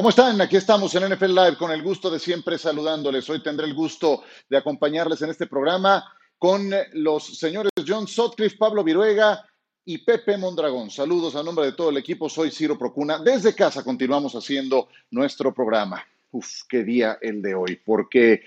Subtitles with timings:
[0.00, 0.40] ¿Cómo están?
[0.40, 3.28] Aquí estamos en NFL Live con el gusto de siempre saludándoles.
[3.28, 8.82] Hoy tendré el gusto de acompañarles en este programa con los señores John Sotcliffe, Pablo
[8.82, 9.44] Viruega
[9.84, 10.90] y Pepe Mondragón.
[10.90, 12.30] Saludos a nombre de todo el equipo.
[12.30, 13.18] Soy Ciro Procuna.
[13.18, 16.02] Desde casa continuamos haciendo nuestro programa.
[16.30, 18.42] Uf, qué día el de hoy, porque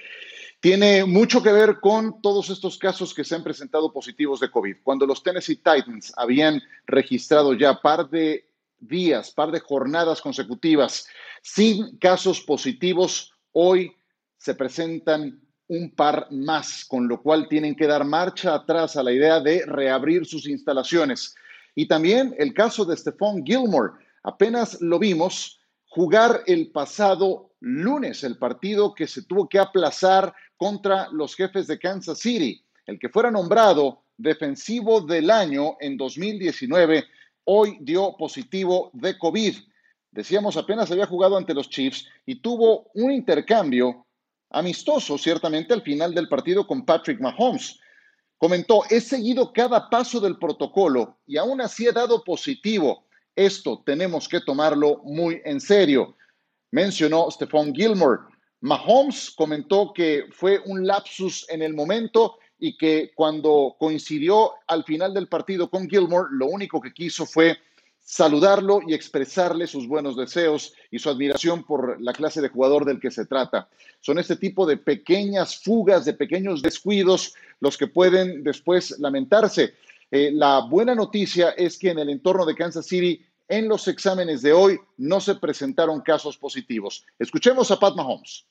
[0.60, 4.78] tiene mucho que ver con todos estos casos que se han presentado positivos de COVID.
[4.82, 8.53] Cuando los Tennessee Titans habían registrado ya par de
[8.88, 11.08] días, par de jornadas consecutivas
[11.42, 13.92] sin casos positivos, hoy
[14.38, 19.12] se presentan un par más, con lo cual tienen que dar marcha atrás a la
[19.12, 21.36] idea de reabrir sus instalaciones.
[21.76, 23.94] Y también el caso de Stephon Gilmore.
[24.24, 31.10] Apenas lo vimos jugar el pasado lunes, el partido que se tuvo que aplazar contra
[31.12, 37.06] los jefes de Kansas City, el que fuera nombrado defensivo del año en 2019,
[37.46, 39.56] hoy dio positivo de COVID.
[40.12, 44.06] Decíamos, apenas había jugado ante los Chiefs y tuvo un intercambio
[44.50, 47.80] amistoso, ciertamente, al final del partido con Patrick Mahomes.
[48.38, 53.06] Comentó, he seguido cada paso del protocolo y aún así he dado positivo.
[53.36, 56.16] Esto tenemos que tomarlo muy en serio.
[56.72, 58.22] Mencionó Stephon Gilmore.
[58.62, 65.14] Mahomes comentó que fue un lapsus en el momento y que cuando coincidió al final
[65.14, 67.58] del partido con Gilmore, lo único que quiso fue
[68.00, 73.02] saludarlo y expresarle sus buenos deseos y su admiración por la clase de jugador del
[73.02, 73.68] que se trata.
[74.00, 79.74] Son este tipo de pequeñas fugas, de pequeños descuidos los que pueden después lamentarse.
[80.10, 84.42] Eh, la buena noticia es que en el entorno de Kansas City, en los exámenes
[84.42, 87.06] de hoy, no se presentaron casos positivos.
[87.20, 88.48] Escuchemos a Pat Mahomes.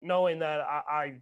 [0.00, 1.20] Knowing that I I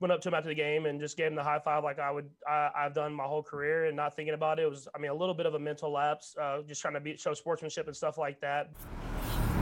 [0.00, 1.98] went up to him after the game and just gave him the high five like
[1.98, 4.62] I would I, have done my whole career and not thinking about it.
[4.62, 4.70] it.
[4.70, 7.16] was I mean a little bit of a mental lapse, uh, just trying to be,
[7.16, 8.70] show sportsmanship and stuff like that.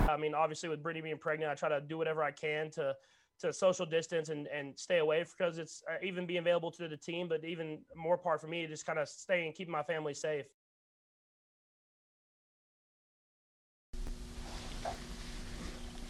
[0.09, 2.95] I mean obviously with Brittany being pregnant, I try to do whatever I can to
[3.39, 6.97] to social distance and, and stay away because it's uh, even being available to the
[6.97, 10.47] team, but even more part for me, just kind of staying keeping my family safe.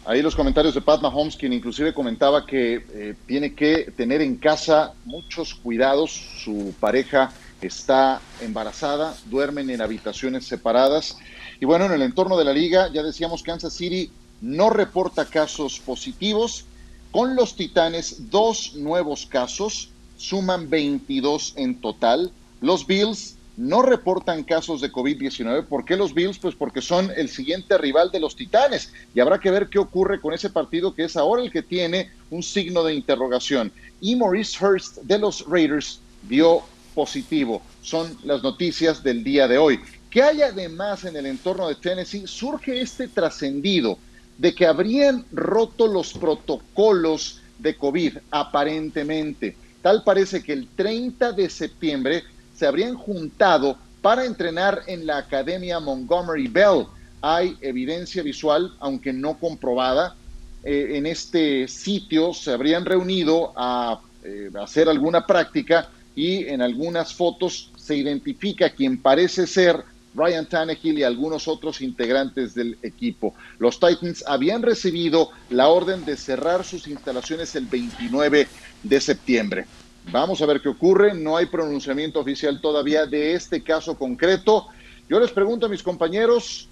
[0.07, 4.37] Ahí los comentarios de Pat Mahomes, quien inclusive comentaba que eh, tiene que tener en
[4.37, 6.11] casa muchos cuidados.
[6.11, 11.17] Su pareja está embarazada, duermen en habitaciones separadas.
[11.59, 14.09] Y bueno, en el entorno de la liga, ya decíamos, Kansas City
[14.39, 16.63] no reporta casos positivos.
[17.11, 22.31] Con los Titanes, dos nuevos casos, suman 22 en total.
[22.61, 25.65] Los Bills no reportan casos de COVID-19.
[25.65, 26.37] ¿Por qué los Bills?
[26.37, 30.21] Pues porque son el siguiente rival de los Titanes y habrá que ver qué ocurre
[30.21, 33.71] con ese partido que es ahora el que tiene un signo de interrogación.
[33.99, 36.61] Y Maurice Hurst de los Raiders dio
[36.93, 37.63] positivo.
[37.81, 39.79] Son las noticias del día de hoy.
[40.11, 42.27] ¿Qué hay además en el entorno de Tennessee?
[42.27, 43.97] Surge este trascendido
[44.37, 49.55] de que habrían roto los protocolos de COVID, aparentemente.
[49.81, 52.23] Tal parece que el 30 de septiembre
[52.57, 56.85] se habrían juntado para entrenar en la Academia Montgomery Bell.
[57.21, 60.15] Hay evidencia visual, aunque no comprobada.
[60.63, 67.13] Eh, en este sitio se habrían reunido a eh, hacer alguna práctica y en algunas
[67.13, 69.83] fotos se identifica quien parece ser
[70.15, 73.35] Ryan Tannehill y algunos otros integrantes del equipo.
[73.59, 78.47] Los Titans habían recibido la orden de cerrar sus instalaciones el 29
[78.81, 79.65] de septiembre.
[80.11, 81.13] Vamos a ver qué ocurre.
[81.13, 84.67] No hay pronunciamiento oficial todavía de este caso concreto.
[85.09, 86.69] Yo les pregunto a mis compañeros,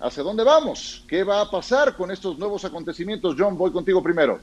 [0.00, 1.04] ¿hacia dónde vamos?
[1.08, 3.36] ¿Qué va a pasar con estos nuevos acontecimientos?
[3.38, 4.38] John, voy contigo primero.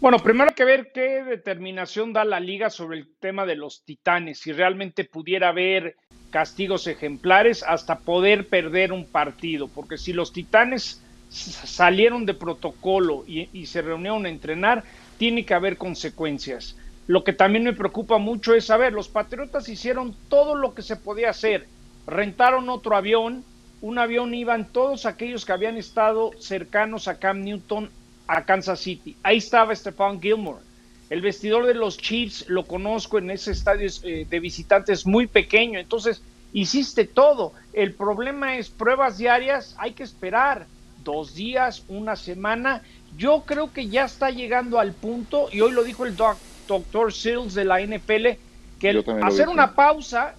[0.00, 3.82] Bueno, primero hay que ver qué determinación da la liga sobre el tema de los
[3.82, 5.96] titanes, si realmente pudiera haber
[6.30, 13.48] castigos ejemplares hasta poder perder un partido, porque si los titanes salieron de protocolo y,
[13.58, 14.84] y se reunieron a entrenar,
[15.16, 16.76] tiene que haber consecuencias.
[17.06, 20.96] Lo que también me preocupa mucho es saber, los Patriotas hicieron todo lo que se
[20.96, 21.66] podía hacer.
[22.06, 23.44] Rentaron otro avión,
[23.80, 27.90] un avión iban todos aquellos que habían estado cercanos a Cam Newton,
[28.26, 29.16] a Kansas City.
[29.22, 30.64] Ahí estaba Stephon Gilmore.
[31.08, 35.78] El vestidor de los Chiefs lo conozco en ese estadio eh, de visitantes muy pequeño.
[35.78, 37.52] Entonces, hiciste todo.
[37.72, 40.66] El problema es pruebas diarias, hay que esperar
[41.04, 42.82] dos días, una semana.
[43.16, 46.36] Yo creo que ya está llegando al punto, y hoy lo dijo el doc,
[46.66, 48.38] doctor Sills de la NPL,
[48.78, 50.34] que hacer una pausa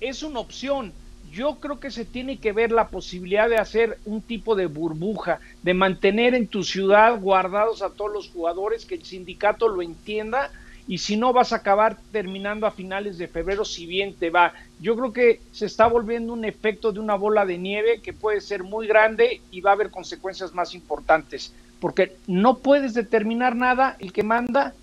[0.00, 0.92] es una opción.
[1.32, 5.40] Yo creo que se tiene que ver la posibilidad de hacer un tipo de burbuja,
[5.62, 10.50] de mantener en tu ciudad guardados a todos los jugadores, que el sindicato lo entienda
[10.86, 14.52] y si no vas a acabar terminando a finales de febrero si bien te va.
[14.80, 18.40] Yo creo que se está volviendo un efecto de una bola de nieve que puede
[18.40, 23.96] ser muy grande y va a haber consecuencias más importantes, porque no puedes determinar nada,
[23.98, 24.74] el que manda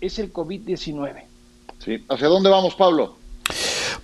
[0.00, 1.24] es el COVID-19.
[1.78, 3.16] Sí, ¿hacia dónde vamos, Pablo?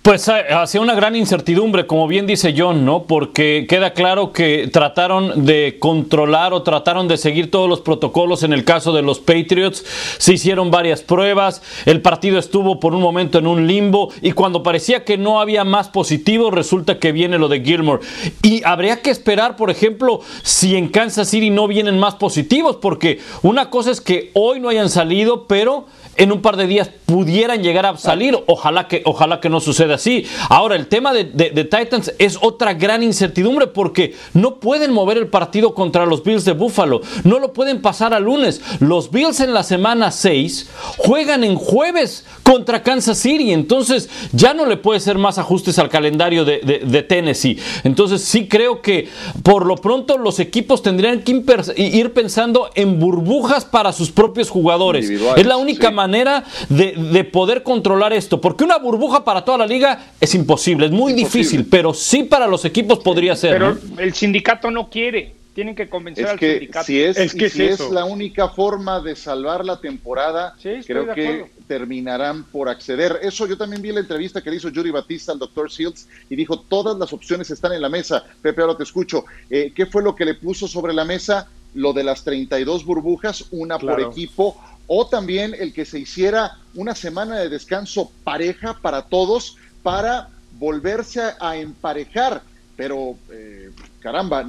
[0.03, 3.03] Pues eh, hacia una gran incertidumbre, como bien dice John, ¿no?
[3.03, 8.51] Porque queda claro que trataron de controlar o trataron de seguir todos los protocolos en
[8.51, 9.85] el caso de los Patriots.
[10.17, 14.61] Se hicieron varias pruebas, el partido estuvo por un momento en un limbo y cuando
[14.61, 18.03] parecía que no había más positivos, resulta que viene lo de Gilmore.
[18.41, 23.21] Y habría que esperar, por ejemplo, si en Kansas City no vienen más positivos, porque
[23.41, 25.85] una cosa es que hoy no hayan salido, pero
[26.15, 28.37] en un par de días pudieran llegar a salir.
[28.47, 30.25] Ojalá que, ojalá que no suceda así.
[30.49, 31.25] Ahora, el tema de,
[31.63, 36.53] Titans es otra gran incertidumbre porque no pueden mover el partido contra los Bills de
[36.53, 37.01] Buffalo.
[37.23, 38.61] No lo pueden pasar a lunes.
[38.79, 43.51] Los Bills en la semana 6 juegan en jueves contra Kansas City.
[43.51, 47.59] Entonces ya no le puede ser más ajustes al calendario de, de Tennessee.
[47.83, 49.09] Entonces sí creo que
[49.43, 51.43] por lo pronto los equipos tendrían que
[51.77, 55.09] ir pensando en burbujas para sus propios jugadores.
[55.09, 59.82] Es la única manera de, poder controlar esto, porque una burbuja para toda la liga
[60.19, 63.53] es imposible, es muy difícil, pero sí para los equipos podría ser.
[63.53, 65.35] Pero el sindicato no quiere.
[65.53, 66.85] Tienen que convencer al sindicato.
[66.85, 72.43] Si es, que si es, la única forma de salvar la temporada, creo que terminarán
[72.45, 73.19] por acceder.
[73.21, 76.35] Eso yo también vi la entrevista que le hizo Judy Batista al doctor Shields y
[76.35, 78.23] dijo, todas las opciones están en la mesa.
[78.41, 79.25] Pepe, ahora te escucho.
[79.49, 81.47] Eh, ¿Qué fue lo que le puso sobre la mesa?
[81.75, 84.57] Lo de las 32 burbujas, una por equipo,
[84.87, 91.21] o también el que se hiciera una semana de descanso pareja para todos para volverse
[91.39, 92.41] a, emparejar.
[92.75, 93.69] Pero, eh,
[93.99, 94.43] caramba,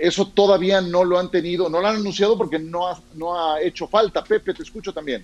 [0.00, 3.86] eso todavía no lo han tenido, no lo han anunciado porque no no ha hecho
[3.86, 4.24] falta.
[4.24, 5.22] Pepe, te escucho también.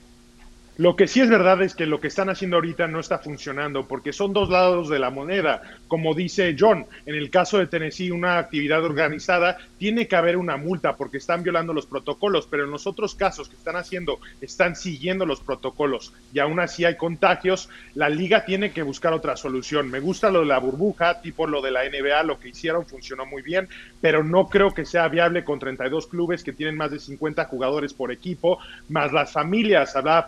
[0.82, 3.86] Lo que sí es verdad es que lo que están haciendo ahorita no está funcionando
[3.86, 5.62] porque son dos lados de la moneda.
[5.86, 10.56] Como dice John, en el caso de Tennessee, una actividad organizada, tiene que haber una
[10.56, 14.74] multa porque están violando los protocolos, pero en los otros casos que están haciendo, están
[14.74, 19.88] siguiendo los protocolos y aún así hay contagios, la liga tiene que buscar otra solución.
[19.88, 23.24] Me gusta lo de la burbuja, tipo lo de la NBA, lo que hicieron funcionó
[23.24, 23.68] muy bien,
[24.00, 27.94] pero no creo que sea viable con 32 clubes que tienen más de 50 jugadores
[27.94, 28.58] por equipo,
[28.88, 29.94] más las familias.
[29.94, 30.26] Hablaba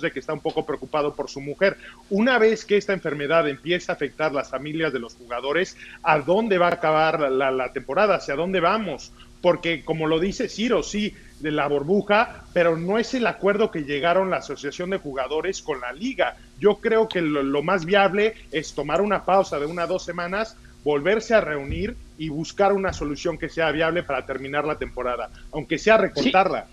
[0.00, 1.76] De que está un poco preocupado por su mujer.
[2.10, 6.58] Una vez que esta enfermedad empieza a afectar las familias de los jugadores, ¿a dónde
[6.58, 8.16] va a acabar la, temporada?
[8.16, 9.12] ¿Hacia dónde vamos?
[9.40, 13.84] Porque como lo dice Ciro, sí, de la burbuja, pero no es el acuerdo que
[13.84, 16.36] llegaron la Asociación de Jugadores con la liga.
[16.58, 20.56] Yo creo que lo, más viable es tomar una pausa de una o dos semanas,
[20.84, 25.78] volverse a reunir y buscar una solución que sea viable para terminar la temporada, aunque
[25.78, 26.66] sea recortarla.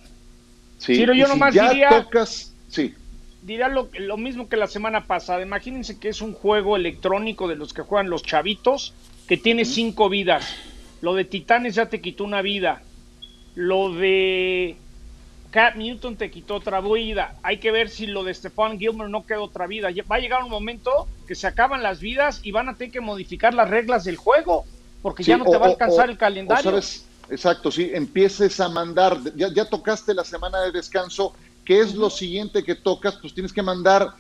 [0.78, 0.96] Sí.
[0.96, 1.90] Ciro, yo nomás diría...
[1.90, 2.54] Tocas...
[2.70, 2.96] Sí
[3.42, 5.42] dirá lo, lo, mismo que la semana pasada.
[5.42, 8.94] Imagínense que es un juego electrónico de los que juegan los chavitos
[9.28, 10.56] que tiene cinco vidas.
[11.02, 12.82] Lo de Titanes ya te quitó una vida.
[13.56, 14.78] Lo de
[15.52, 17.36] Cat Newton te quitó otra vida.
[17.44, 19.90] Hay que ver si lo de Stefan Gilmer no queda otra vida.
[20.10, 23.02] Va a llegar un momento que se acaban las vidas y van a tener que
[23.02, 24.66] modificar las reglas del juego
[25.02, 26.78] porque ya no te va a alcanzar el calendario.
[27.30, 31.34] exacto, sí, empieces a mandar, ya, ya tocaste la semana de descanso
[31.70, 33.18] ¿Qué es lo siguiente que tocas?
[33.18, 34.16] Pues tienes que mandar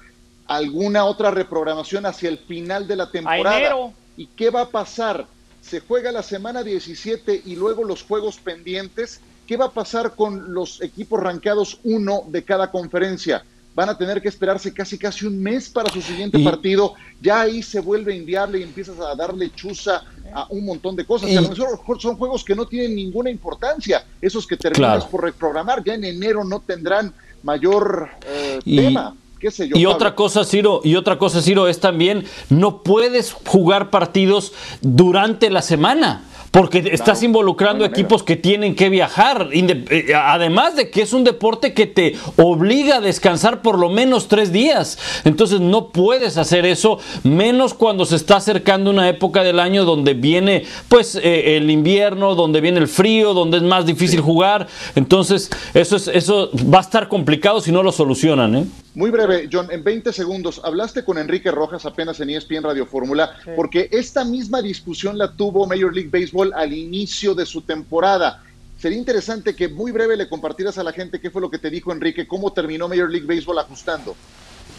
[0.45, 3.91] alguna otra reprogramación hacia el final de la temporada.
[4.15, 5.25] ¿Y qué va a pasar?
[5.59, 9.19] Se juega la semana 17 y luego los juegos pendientes.
[9.47, 13.43] ¿Qué va a pasar con los equipos rankeados uno de cada conferencia?
[13.73, 16.93] Van a tener que esperarse casi casi un mes para su siguiente partido.
[17.19, 21.35] Ya ahí se vuelve inviable y empiezas a darle chuza a un montón de cosas.
[21.35, 24.05] a lo mejor son juegos que no tienen ninguna importancia.
[24.21, 27.11] Esos que terminas por reprogramar ya en enero no tendrán
[27.43, 29.15] mayor eh, tema.
[29.39, 33.31] ¿Qué sé yo, y otra cosa, Ciro, y otra cosa, Ciro, es también no puedes
[33.31, 36.28] jugar partidos durante la semana.
[36.51, 39.49] Porque estás involucrando equipos que tienen que viajar.
[39.51, 44.27] Eh, además de que es un deporte que te obliga a descansar por lo menos
[44.27, 44.97] tres días.
[45.25, 50.13] Entonces no puedes hacer eso, menos cuando se está acercando una época del año donde
[50.13, 54.67] viene pues eh, el invierno, donde viene el frío, donde es más difícil jugar.
[54.95, 58.55] Entonces eso, es, eso va a estar complicado si no lo solucionan.
[58.55, 58.65] ¿eh?
[58.95, 63.31] Muy breve, John, en 20 segundos, hablaste con Enrique Rojas apenas en ESPN Radio Fórmula,
[63.55, 68.43] porque esta misma discusión la tuvo Major League Baseball al inicio de su temporada.
[68.77, 71.69] Sería interesante que muy breve le compartieras a la gente qué fue lo que te
[71.69, 74.15] dijo Enrique, cómo terminó Major League Baseball ajustando.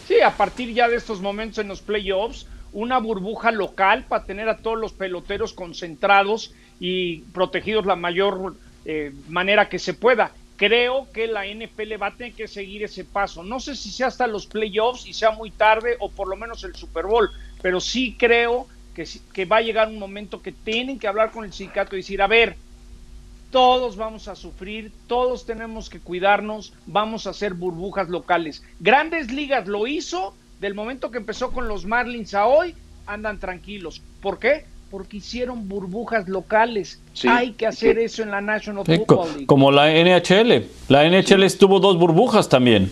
[0.07, 4.49] Sí, a partir ya de estos momentos en los playoffs, una burbuja local para tener
[4.49, 11.07] a todos los peloteros concentrados y protegidos la mayor eh, manera que se pueda creo
[11.11, 13.43] que la NFL va a tener que seguir ese paso.
[13.43, 16.63] No sé si sea hasta los playoffs y sea muy tarde o por lo menos
[16.63, 17.31] el Super Bowl,
[17.63, 21.45] pero sí creo que, que va a llegar un momento que tienen que hablar con
[21.45, 22.55] el sindicato y decir, a ver,
[23.51, 28.63] todos vamos a sufrir, todos tenemos que cuidarnos, vamos a hacer burbujas locales.
[28.79, 34.01] Grandes Ligas lo hizo, del momento que empezó con los Marlins a hoy, andan tranquilos.
[34.21, 34.65] ¿Por qué?
[34.91, 37.01] porque hicieron burbujas locales.
[37.25, 39.45] Hay que hacer eso en la National Football League.
[39.45, 40.65] Como la NHL.
[40.89, 42.91] La NHL estuvo dos burbujas también.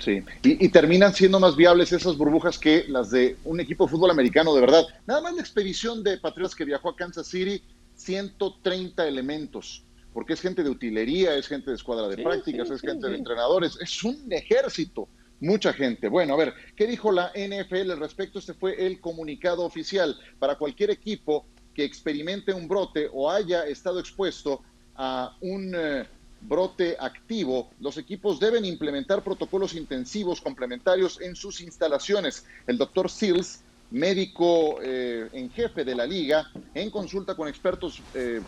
[0.00, 4.10] Sí, y, terminan siendo más viables esas burbujas que las de un equipo de fútbol
[4.10, 4.84] americano, de verdad.
[5.06, 7.62] Nada más la expedición de Patriotas que viajó a Kansas City,
[7.96, 13.08] 130 elementos, porque es gente de utilería, es gente de escuadra de prácticas, es gente
[13.08, 15.06] de entrenadores, es un ejército
[15.40, 16.08] mucha gente.
[16.08, 18.38] Bueno, a ver, ¿qué dijo la NFL al respecto?
[18.38, 24.00] Este fue el comunicado oficial para cualquier equipo que experimente un brote o haya estado
[24.00, 24.62] expuesto
[24.96, 26.06] a un eh,
[26.40, 32.44] brote activo, los equipos deben implementar protocolos intensivos complementarios en sus instalaciones.
[32.66, 38.40] El doctor Seals, médico eh, en jefe de la liga, en consulta con expertos eh,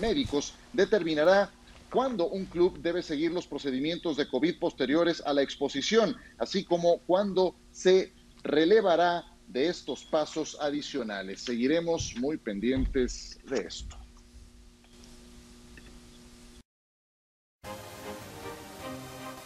[0.00, 1.50] médicos, determinará
[1.90, 6.98] cuándo un club debe seguir los procedimientos de COVID posteriores a la exposición, así como
[7.06, 8.12] cuándo se
[8.42, 11.40] relevará de estos pasos adicionales.
[11.42, 14.03] Seguiremos muy pendientes de esto.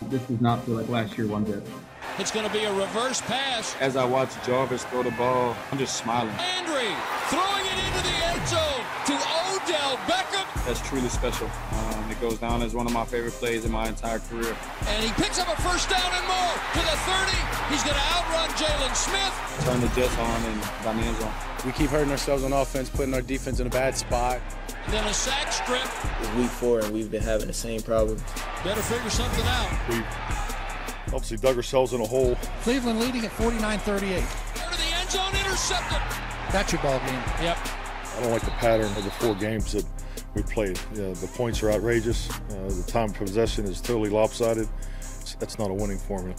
[0.03, 1.63] This does not feel like last year one bit.
[2.19, 3.77] It's going to be a reverse pass.
[3.81, 6.35] As I watch Jarvis throw the ball, I'm just smiling.
[6.37, 6.95] Landry
[7.29, 8.68] throwing it into the end zone to Odell Beckham.
[10.69, 11.47] That's truly special.
[11.73, 14.55] Um, it goes down as one of my favorite plays in my entire career.
[14.87, 17.73] And he picks up a first down and more to the 30.
[17.73, 19.65] He's going to outrun Jalen Smith.
[19.65, 21.33] Turn the Jets on and down the end zone.
[21.65, 24.43] We keep hurting ourselves on offense, putting our defense in a bad spot.
[24.85, 25.89] And then a sack strip.
[26.21, 28.19] It's week four, and we've been having the same problem.
[28.63, 29.71] Better figure something out.
[29.89, 29.97] We
[31.15, 32.37] obviously dug ourselves in a hole.
[32.61, 33.85] Cleveland leading at 49-38.
[33.87, 36.03] To the end zone, intercepted.
[36.53, 37.23] That's your ball game.
[37.41, 37.57] Yep.
[37.57, 39.87] I don't like the pattern of the four games that
[40.35, 40.77] we played.
[40.95, 42.29] The points are outrageous.
[42.31, 44.69] Uh, the time possession is totally lopsided.
[45.39, 46.35] That's not a winning formula.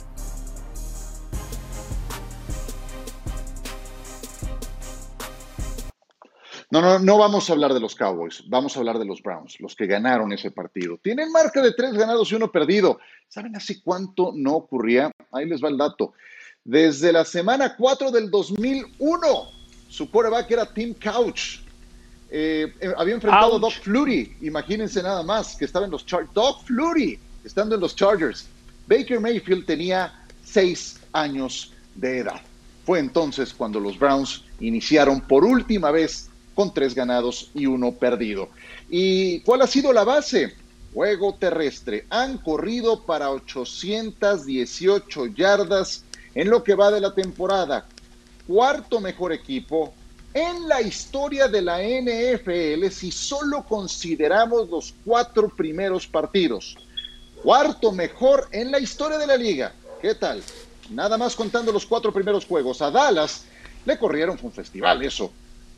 [6.71, 9.59] No, no, no vamos a hablar de los Cowboys, vamos a hablar de los Browns,
[9.59, 10.99] los que ganaron ese partido.
[11.01, 12.99] Tienen marca de tres ganados y uno perdido.
[13.27, 15.11] ¿Saben hace cuánto no ocurría?
[15.31, 16.13] Ahí les va el dato.
[16.63, 19.27] Desde la semana 4 del 2001,
[19.89, 21.61] su quarterback era Tim Couch.
[22.31, 26.33] Eh, eh, había enfrentado a Doc Flurry, imagínense nada más, que estaba en los Chargers.
[26.33, 28.45] Doc Flurry, estando en los Chargers.
[28.87, 32.41] Baker Mayfield tenía seis años de edad.
[32.85, 38.49] Fue entonces cuando los Browns iniciaron por última vez con tres ganados y uno perdido.
[38.89, 40.55] ¿Y cuál ha sido la base?
[40.93, 42.05] Juego terrestre.
[42.09, 47.85] Han corrido para 818 yardas en lo que va de la temporada.
[48.47, 49.93] Cuarto mejor equipo
[50.33, 56.77] en la historia de la NFL si solo consideramos los cuatro primeros partidos.
[57.41, 59.73] Cuarto mejor en la historia de la liga.
[60.01, 60.43] ¿Qué tal?
[60.89, 62.81] Nada más contando los cuatro primeros juegos.
[62.81, 63.43] A Dallas
[63.85, 65.31] le corrieron, fue un festival eso.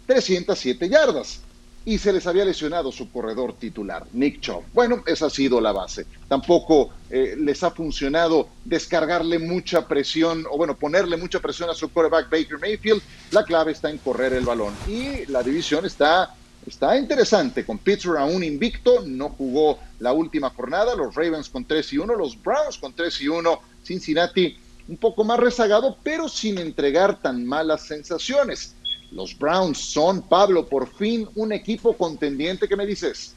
[0.08, 1.42] 307 yardas.
[1.84, 4.64] Y se les había lesionado su corredor titular, Nick Chubb.
[4.74, 6.06] Bueno, esa ha sido la base.
[6.28, 11.90] Tampoco eh, les ha funcionado descargarle mucha presión, o bueno, ponerle mucha presión a su
[11.90, 13.02] quarterback Baker Mayfield.
[13.32, 14.76] La clave está en correr el balón.
[14.88, 16.36] Y la división está,
[16.68, 21.94] está interesante, con Pittsburgh aún invicto, no jugó la última jornada, los Ravens con 3
[21.94, 24.56] y 1, los Browns con 3 y 1, Cincinnati
[24.88, 28.76] un poco más rezagado, pero sin entregar tan malas sensaciones.
[29.12, 32.68] Los Browns son, Pablo, por fin un equipo contendiente.
[32.68, 33.36] ¿Qué me dices?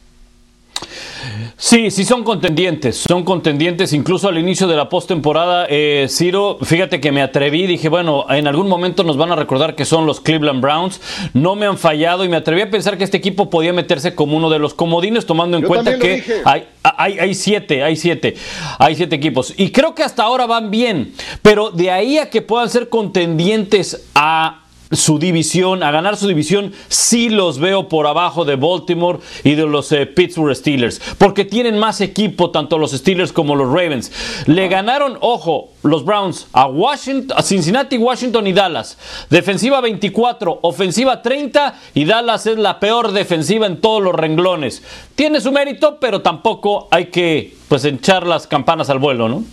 [1.56, 5.66] Sí, sí son contendientes, son contendientes incluso al inicio de la postemporada.
[5.70, 9.74] Eh, Ciro, fíjate que me atreví, dije, bueno, en algún momento nos van a recordar
[9.74, 11.00] que son los Cleveland Browns.
[11.32, 14.36] No me han fallado y me atreví a pensar que este equipo podía meterse como
[14.36, 18.34] uno de los comodines, tomando en cuenta que hay, hay, hay, siete, hay siete,
[18.78, 19.54] hay siete equipos.
[19.56, 24.06] Y creo que hasta ahora van bien, pero de ahí a que puedan ser contendientes
[24.14, 24.63] a
[24.96, 29.66] su división, a ganar su división, sí los veo por abajo de Baltimore y de
[29.66, 34.12] los eh, Pittsburgh Steelers, porque tienen más equipo tanto los Steelers como los Ravens.
[34.46, 38.98] Le ganaron, ojo, los Browns a Washington, a Cincinnati, Washington y Dallas.
[39.30, 44.82] Defensiva 24, ofensiva 30 y Dallas es la peor defensiva en todos los renglones.
[45.14, 49.44] Tiene su mérito, pero tampoco hay que pues echar las campanas al vuelo, ¿no?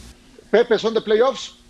[0.49, 1.60] Pepe, ¿son de playoffs?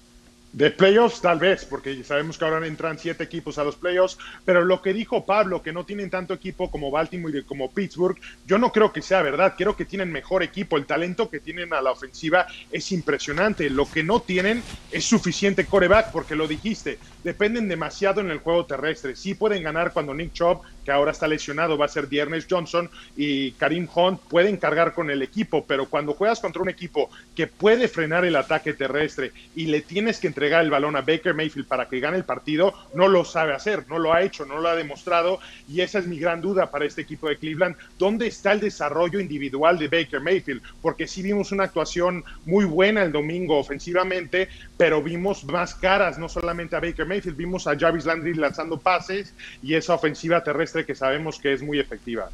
[0.54, 4.66] De playoffs tal vez, porque sabemos que ahora entran siete equipos a los playoffs, pero
[4.66, 8.58] lo que dijo Pablo, que no tienen tanto equipo como Baltimore y como Pittsburgh, yo
[8.58, 11.82] no creo que sea verdad, creo que tienen mejor equipo, el talento que tienen a
[11.82, 17.70] la ofensiva es impresionante, lo que no tienen es suficiente coreback, porque lo dijiste, dependen
[17.70, 21.78] demasiado en el juego terrestre, sí pueden ganar cuando Nick Chubb, que ahora está lesionado,
[21.78, 26.14] va a ser Diernes Johnson y Karim Hunt, pueden cargar con el equipo, pero cuando
[26.14, 30.41] juegas contra un equipo que puede frenar el ataque terrestre y le tienes que entregar
[30.42, 34.00] el balón a Baker Mayfield para que gane el partido, no lo sabe hacer, no
[34.00, 37.02] lo ha hecho, no lo ha demostrado y esa es mi gran duda para este
[37.02, 37.76] equipo de Cleveland.
[37.98, 40.62] ¿Dónde está el desarrollo individual de Baker Mayfield?
[40.82, 46.28] Porque sí vimos una actuación muy buena el domingo ofensivamente, pero vimos más caras, no
[46.28, 50.96] solamente a Baker Mayfield, vimos a Jarvis Landry lanzando pases y esa ofensiva terrestre que
[50.96, 52.30] sabemos que es muy efectiva.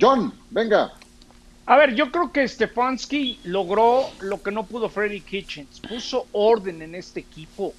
[0.00, 0.92] John, venga.
[1.66, 5.80] A ver, yo creo que Stefanski logró lo que no pudo Freddy Kitchens.
[5.80, 7.72] Puso orden en este equipo.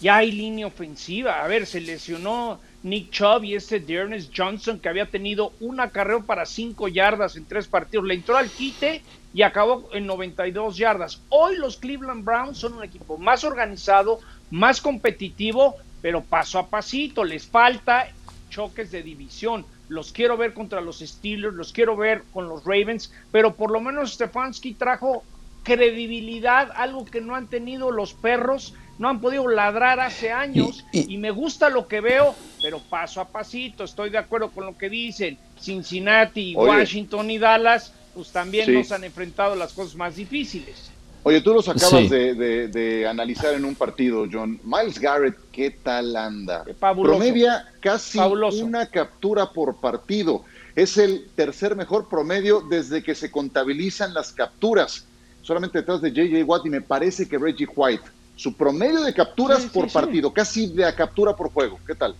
[0.00, 1.44] Ya hay línea ofensiva.
[1.44, 6.22] A ver, se lesionó Nick Chubb y este Dearness Johnson que había tenido una carrera
[6.22, 8.06] para cinco yardas en tres partidos.
[8.06, 9.02] Le entró al quite
[9.34, 11.20] y acabó en 92 yardas.
[11.28, 14.18] Hoy los Cleveland Browns son un equipo más organizado,
[14.50, 17.22] más competitivo, pero paso a pasito.
[17.22, 18.08] Les falta
[18.48, 23.12] choques de división los quiero ver contra los Steelers, los quiero ver con los Ravens,
[23.30, 25.24] pero por lo menos Stefanski trajo
[25.62, 31.18] credibilidad, algo que no han tenido los perros, no han podido ladrar hace años y,
[31.18, 34.88] me gusta lo que veo, pero paso a pasito, estoy de acuerdo con lo que
[34.88, 40.90] dicen, Cincinnati, Washington y Dallas, pues también nos han enfrentado las cosas más difíciles.
[41.26, 44.60] Oye, tú los acabas de, analizar en un partido, John.
[44.62, 46.64] Miles Garrett, ¿qué tal anda?
[46.78, 48.16] Promedia casi
[48.62, 50.44] una captura por partido.
[50.76, 55.04] Es el tercer mejor promedio desde que se contabilizan las capturas.
[55.42, 58.04] Solamente detrás de JJ Watt y me parece que Reggie White.
[58.36, 61.80] Su promedio de capturas por partido, casi de captura por juego.
[61.84, 62.14] ¿Qué tal?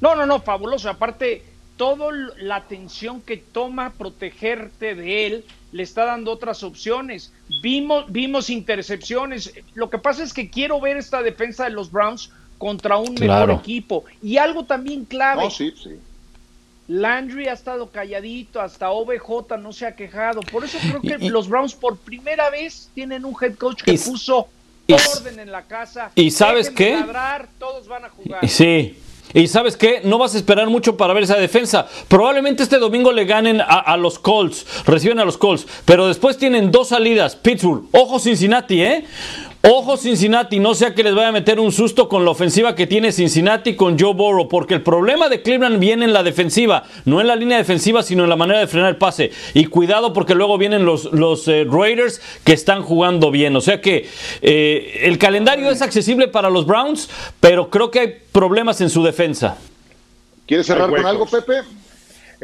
[0.00, 0.88] No, no, no, fabuloso.
[0.88, 1.42] Aparte,
[1.76, 7.32] toda la atención que toma protegerte de él le está dando otras opciones.
[7.62, 9.52] Vimos, vimos intercepciones.
[9.74, 13.50] Lo que pasa es que quiero ver esta defensa de los Browns contra un mejor
[13.50, 14.04] equipo.
[14.22, 15.48] Y algo también clave.
[16.86, 20.42] Landry ha estado calladito, hasta OBJ no se ha quejado.
[20.42, 24.48] Por eso creo que los Browns por primera vez tienen un head coach que puso
[24.88, 26.12] orden en la casa.
[26.14, 27.02] ¿Y sabes qué?
[27.58, 28.46] todos van a jugar.
[28.48, 28.98] Sí.
[29.34, 31.88] Y sabes qué, no vas a esperar mucho para ver esa defensa.
[32.06, 36.70] Probablemente este domingo le ganen a, los Colts, reciben a los Colts, pero después tienen
[36.70, 37.34] dos salidas.
[37.34, 39.04] Pittsburgh, ojo Cincinnati, ¿eh?
[39.66, 42.86] Ojo Cincinnati, no sea que les vaya a meter un susto con la ofensiva que
[42.86, 47.18] tiene Cincinnati con Joe Burrow, porque el problema de Cleveland viene en la defensiva, no
[47.18, 49.32] en la línea defensiva, sino en la manera de frenar el pase.
[49.54, 53.56] Y cuidado porque luego vienen los, los eh, Raiders que están jugando bien.
[53.56, 54.06] O sea que
[54.42, 57.08] eh, el calendario es accesible para los Browns,
[57.40, 59.56] pero creo que hay problemas en su defensa.
[60.46, 61.62] ¿Quieres cerrar con algo, Pepe?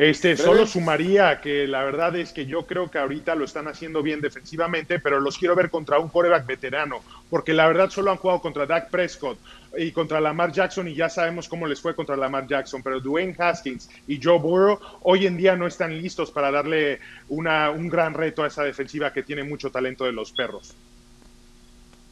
[0.01, 4.03] Este, solo sumaría que la verdad es que yo creo que ahorita lo están haciendo
[4.03, 8.17] bien defensivamente, pero los quiero ver contra un coreback veterano, porque la verdad solo han
[8.17, 9.37] jugado contra Dak Prescott
[9.77, 13.37] y contra Lamar Jackson y ya sabemos cómo les fue contra Lamar Jackson, pero Dwayne
[13.39, 18.15] Haskins y Joe Burrow hoy en día no están listos para darle una, un gran
[18.15, 20.75] reto a esa defensiva que tiene mucho talento de los perros.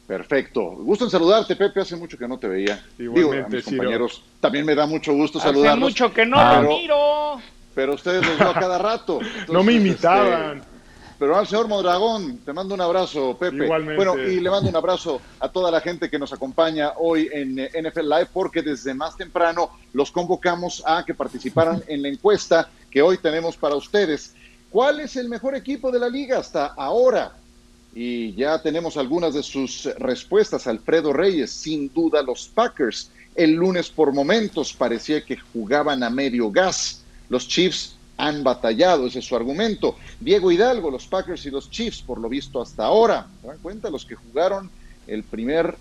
[0.07, 0.63] Perfecto.
[0.63, 1.81] Gusto en saludarte, Pepe.
[1.81, 2.83] Hace mucho que no te veía.
[2.99, 4.23] Igualmente, compañeros.
[4.41, 5.73] También me da mucho gusto saludarlos.
[5.73, 7.41] Hace mucho que no miro
[7.79, 9.21] pero ustedes los veo cada rato.
[9.49, 10.57] no me imitaban.
[10.57, 10.69] Este,
[11.17, 13.67] pero al señor Mondragón, te mando un abrazo, Pepe.
[13.67, 14.05] Igualmente.
[14.05, 17.57] Bueno, y le mando un abrazo a toda la gente que nos acompaña hoy en
[17.57, 22.69] eh, NFL Live, porque desde más temprano los convocamos a que participaran en la encuesta
[22.91, 24.35] que hoy tenemos para ustedes.
[24.71, 27.35] ¿Cuál es el mejor equipo de la liga hasta ahora?
[27.95, 30.67] Y ya tenemos algunas de sus respuestas.
[30.67, 33.13] Alfredo Reyes, sin duda los Packers.
[33.37, 37.05] El lunes por momentos parecía que jugaban a medio gas.
[37.29, 39.97] Los Chiefs han batallado, ese es su argumento.
[40.21, 43.27] Diego Hidalgo, los Packers y los Chiefs, por lo visto hasta ahora.
[43.41, 43.91] ¿Se dan cuenta?
[43.91, 44.71] Los que jugaron
[45.07, 45.77] el primer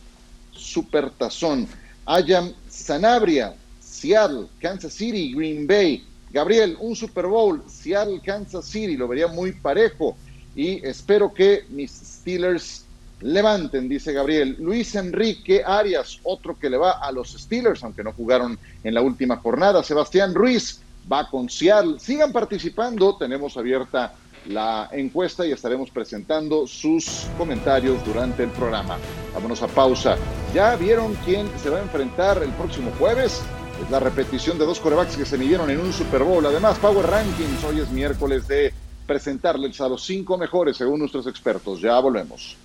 [0.51, 1.67] supertazón.
[2.05, 6.03] Ayam Sanabria, Seattle, Kansas City, Green Bay.
[6.31, 10.15] Gabriel, un Super Bowl, Seattle, Kansas City, lo vería muy parejo.
[10.55, 12.85] Y espero que mis Steelers
[13.21, 14.55] levanten, dice Gabriel.
[14.59, 19.01] Luis Enrique Arias, otro que le va a los Steelers, aunque no jugaron en la
[19.01, 19.83] última jornada.
[19.83, 20.81] Sebastián Ruiz,
[21.11, 21.99] va con Seattle.
[21.99, 24.13] Sigan participando, tenemos abierta
[24.47, 28.97] la encuesta y estaremos presentando sus comentarios durante el programa.
[29.33, 30.17] Vámonos a pausa.
[30.53, 33.41] ¿Ya vieron quién se va a enfrentar el próximo jueves?
[33.83, 36.45] Es la repetición de dos corebacks que se midieron en un Super Bowl.
[36.45, 38.73] Además, Power Rankings, hoy es miércoles de
[39.05, 41.81] presentarles a los cinco mejores según nuestros expertos.
[41.81, 42.57] Ya volvemos.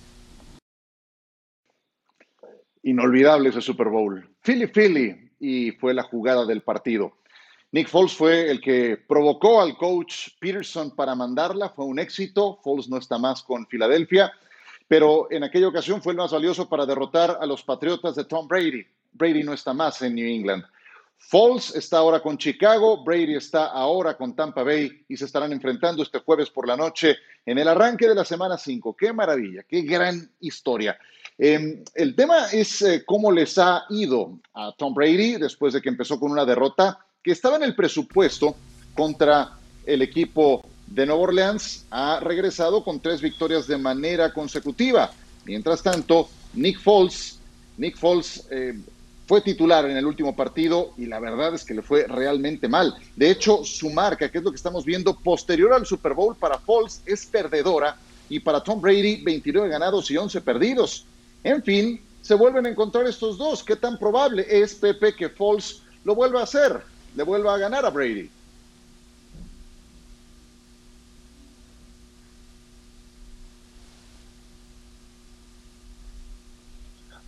[2.81, 4.27] Inolvidable ese Super Bowl.
[4.41, 7.13] Philly Philly y fue la jugada del partido.
[7.73, 12.59] Nick Foles fue el que provocó al coach Peterson para mandarla, fue un éxito.
[12.63, 14.31] Foles no está más con Filadelfia,
[14.87, 18.47] pero en aquella ocasión fue el más valioso para derrotar a los Patriotas de Tom
[18.47, 18.85] Brady.
[19.13, 20.63] Brady no está más en New England.
[21.17, 26.03] Foles está ahora con Chicago, Brady está ahora con Tampa Bay y se estarán enfrentando
[26.03, 28.95] este jueves por la noche en el arranque de la semana 5.
[28.95, 30.95] Qué maravilla, qué gran historia.
[31.39, 35.89] Eh, el tema es eh, cómo les ha ido a Tom Brady después de que
[35.89, 38.55] empezó con una derrota que estaba en el presupuesto
[38.93, 39.53] contra
[39.85, 41.85] el equipo de Nueva Orleans.
[41.89, 45.11] Ha regresado con tres victorias de manera consecutiva.
[45.45, 47.39] Mientras tanto, Nick Foles,
[47.77, 48.77] Nick Foles eh,
[49.25, 52.93] fue titular en el último partido y la verdad es que le fue realmente mal.
[53.15, 56.59] De hecho, su marca, que es lo que estamos viendo posterior al Super Bowl para
[56.59, 57.95] Foles, es perdedora
[58.29, 61.05] y para Tom Brady 29 ganados y 11 perdidos.
[61.43, 63.63] En fin, se vuelven a encontrar estos dos.
[63.63, 66.92] ¿Qué tan probable es, Pepe, que Foles lo vuelva a hacer?
[67.15, 68.29] Le vuelva a ganar a Brady.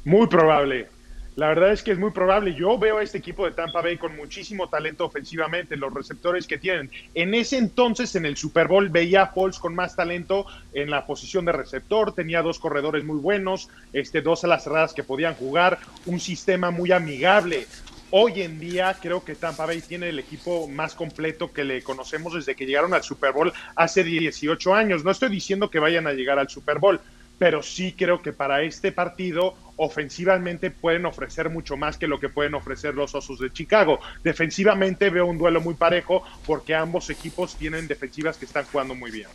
[0.05, 0.87] Muy probable.
[1.35, 2.53] La verdad es que es muy probable.
[2.53, 6.57] Yo veo a este equipo de Tampa Bay con muchísimo talento ofensivamente, los receptores que
[6.57, 6.89] tienen.
[7.13, 11.05] En ese entonces, en el Super Bowl, veía a Foles con más talento en la
[11.05, 12.13] posición de receptor.
[12.13, 16.71] Tenía dos corredores muy buenos, este, dos a las cerradas que podían jugar, un sistema
[16.71, 17.67] muy amigable.
[18.11, 22.33] Hoy en día creo que Tampa Bay tiene el equipo más completo que le conocemos
[22.33, 25.03] desde que llegaron al Super Bowl hace 18 años.
[25.03, 27.01] No estoy diciendo que vayan a llegar al Super Bowl,
[27.39, 32.29] pero sí creo que para este partido ofensivamente pueden ofrecer mucho más que lo que
[32.29, 33.99] pueden ofrecer los Osos de Chicago.
[34.23, 39.11] Defensivamente veo un duelo muy parejo porque ambos equipos tienen defensivas que están jugando muy
[39.11, 39.29] bien.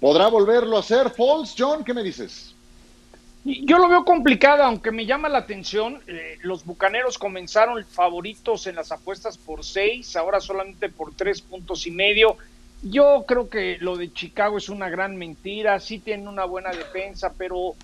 [0.00, 1.84] ¿Podrá volverlo a hacer Falls, John?
[1.84, 2.54] ¿Qué me dices?
[3.44, 6.00] Yo lo veo complicado, aunque me llama la atención.
[6.06, 11.86] Eh, los Bucaneros comenzaron favoritos en las apuestas por seis, ahora solamente por tres puntos
[11.86, 12.36] y medio.
[12.82, 17.32] Yo creo que lo de Chicago es una gran mentira, sí tienen una buena defensa,
[17.36, 17.74] pero,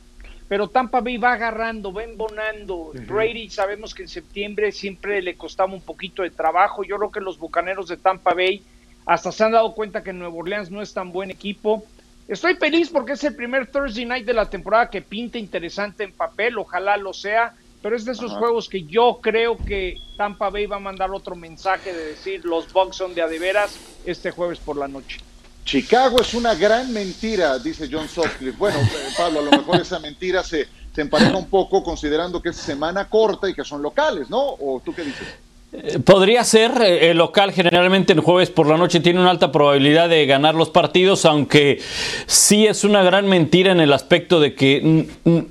[0.49, 2.93] pero Tampa Bay va agarrando, va embonando.
[3.07, 6.85] Brady sabemos que en septiembre siempre le costaba un poquito de trabajo.
[6.85, 8.63] Yo creo que los Bucaneros de Tampa Bay
[9.07, 11.85] hasta se han dado cuenta que Nuevo Orleans no es tan buen equipo.
[12.29, 16.13] Estoy feliz porque es el primer Thursday night de la temporada que pinta interesante en
[16.13, 17.55] papel, ojalá lo sea
[17.87, 21.37] pero es de esos juegos que yo creo que Tampa Bay va a mandar otro
[21.37, 25.21] mensaje de decir los Bucks son de a de veras este jueves por la noche.
[25.65, 28.59] Chicago es una gran mentira, dice John Sutcliffe.
[28.59, 32.49] Bueno, eh, Pablo, a lo mejor esa mentira se, se empareja un poco considerando que
[32.49, 34.41] es semana corta y que son locales, ¿no?
[34.41, 35.29] ¿O tú qué dices?
[36.05, 40.09] Podría ser, eh, el local generalmente el jueves por la noche tiene una alta probabilidad
[40.09, 41.81] de ganar los partidos, aunque
[42.27, 45.07] sí es una gran mentira en el aspecto de que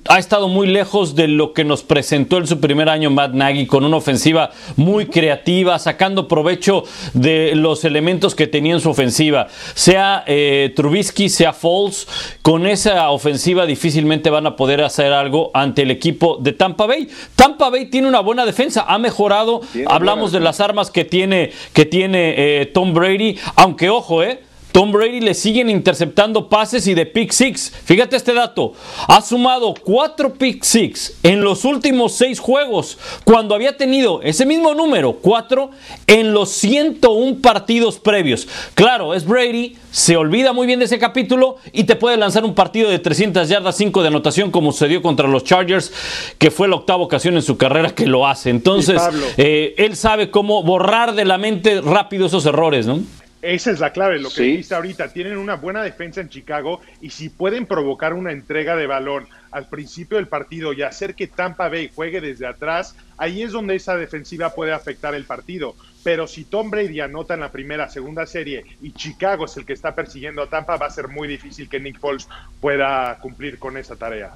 [0.08, 3.68] ha estado muy lejos de lo que nos presentó en su primer año Matt Nagy,
[3.68, 6.84] con una ofensiva muy creativa, sacando provecho
[7.14, 9.48] de los elementos que tenía en su ofensiva.
[9.76, 12.08] Sea eh, Trubisky, sea Foles,
[12.42, 17.08] con esa ofensiva difícilmente van a poder hacer algo ante el equipo de Tampa Bay.
[17.36, 21.86] Tampa Bay tiene una buena defensa, ha mejorado, hablamos de las armas que tiene, que
[21.86, 24.40] tiene eh, Tom Brady, aunque ojo, eh,
[24.76, 27.72] Tom Brady le siguen interceptando pases y de pick six.
[27.86, 28.74] Fíjate este dato.
[29.08, 34.74] Ha sumado cuatro pick six en los últimos seis juegos, cuando había tenido ese mismo
[34.74, 35.70] número, cuatro,
[36.08, 38.50] en los 101 partidos previos.
[38.74, 42.54] Claro, es Brady, se olvida muy bien de ese capítulo y te puede lanzar un
[42.54, 45.94] partido de 300 yardas, 5 de anotación, como sucedió contra los Chargers,
[46.38, 48.50] que fue la octava ocasión en su carrera que lo hace.
[48.50, 49.02] Entonces,
[49.38, 53.00] eh, él sabe cómo borrar de la mente rápido esos errores, ¿no?
[53.46, 55.14] Esa es la clave, lo que dijiste ahorita.
[55.14, 59.70] Tienen una buena defensa en Chicago y si pueden provocar una entrega de balón al
[59.70, 63.98] principio del partido y hacer que Tampa Bay juegue desde atrás, ahí es donde esa
[63.98, 65.76] defensiva puede afectar el partido.
[66.04, 69.74] Pero si Tom Brady anota en la primera, segunda serie y Chicago es el que
[69.74, 72.28] está persiguiendo a Tampa, va a ser muy difícil que Nick Foles
[72.60, 74.36] pueda cumplir con esa tarea.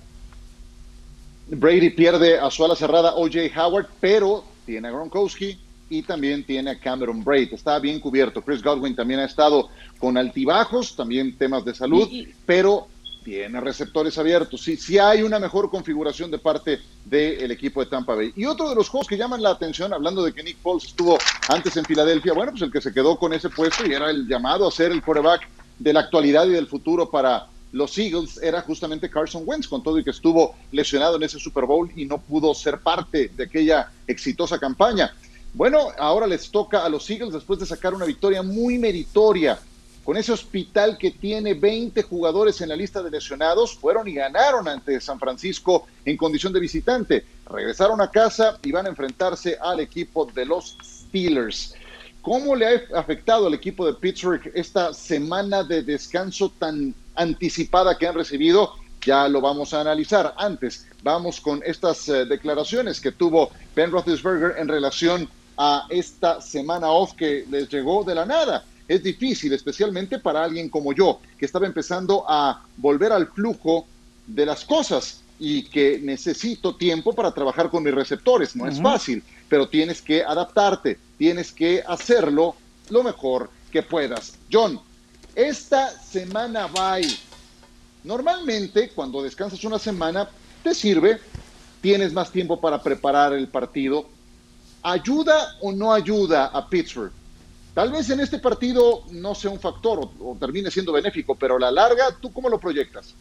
[1.48, 6.72] Brady pierde a su ala cerrada OJ Howard, pero tiene a Gronkowski, y también tiene
[6.72, 7.54] a Cameron Braid.
[7.54, 8.42] Está bien cubierto.
[8.42, 12.08] Chris Godwin también ha estado con altibajos, también temas de salud,
[12.46, 12.88] pero
[13.24, 14.62] tiene receptores abiertos.
[14.62, 18.32] Sí, sí hay una mejor configuración de parte del equipo de Tampa Bay.
[18.36, 21.18] Y otro de los juegos que llaman la atención, hablando de que Nick Foles estuvo
[21.48, 24.28] antes en Filadelfia, bueno, pues el que se quedó con ese puesto y era el
[24.28, 25.48] llamado a ser el quarterback
[25.78, 30.00] de la actualidad y del futuro para los Eagles era justamente Carson Wentz, con todo
[30.00, 33.92] y que estuvo lesionado en ese Super Bowl y no pudo ser parte de aquella
[34.08, 35.14] exitosa campaña.
[35.54, 39.60] Bueno, ahora les toca a los Eagles después de sacar una victoria muy meritoria
[40.10, 44.68] con ese hospital que tiene 20 jugadores en la lista de lesionados, fueron y ganaron
[44.68, 47.26] ante San Francisco en condición de visitante.
[47.48, 51.76] Regresaron a casa y van a enfrentarse al equipo de los Steelers.
[52.24, 58.08] ¿Cómo le ha afectado al equipo de Pittsburgh esta semana de descanso tan anticipada que
[58.08, 58.74] han recibido?
[59.06, 60.34] Ya lo vamos a analizar.
[60.38, 65.30] Antes, vamos con estas eh, declaraciones que tuvo Ben Roethlisberger en relación
[65.62, 68.64] a esta semana off que les llegó de la nada.
[68.88, 73.86] Es difícil, especialmente para alguien como yo, que estaba empezando a volver al flujo
[74.26, 78.56] de las cosas y que necesito tiempo para trabajar con mis receptores.
[78.56, 82.56] No es fácil, pero tienes que adaptarte, tienes que hacerlo
[82.90, 84.36] lo mejor que puedas.
[84.50, 84.80] John,
[85.36, 87.10] esta semana bye,
[88.06, 90.30] normalmente cuando descansas una semana,
[90.64, 91.20] te sirve,
[91.82, 94.08] tienes más tiempo para preparar el partido.
[94.82, 97.12] ¿Ayuda o no ayuda a Pittsburgh?
[97.74, 101.58] Tal vez en este partido no sea un factor o, o termine siendo benéfico, pero
[101.58, 103.14] a la larga, ¿tú cómo lo proyectas?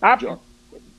[0.00, 0.18] Ah,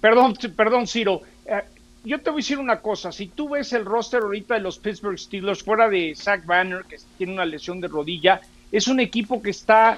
[0.02, 1.22] perdón, perdón, Ciro.
[1.46, 1.62] Eh,
[2.04, 3.12] yo te voy a decir una cosa.
[3.12, 6.98] Si tú ves el roster ahorita de los Pittsburgh Steelers, fuera de Zach Banner, que
[7.18, 9.98] tiene una lesión de rodilla, es un equipo que está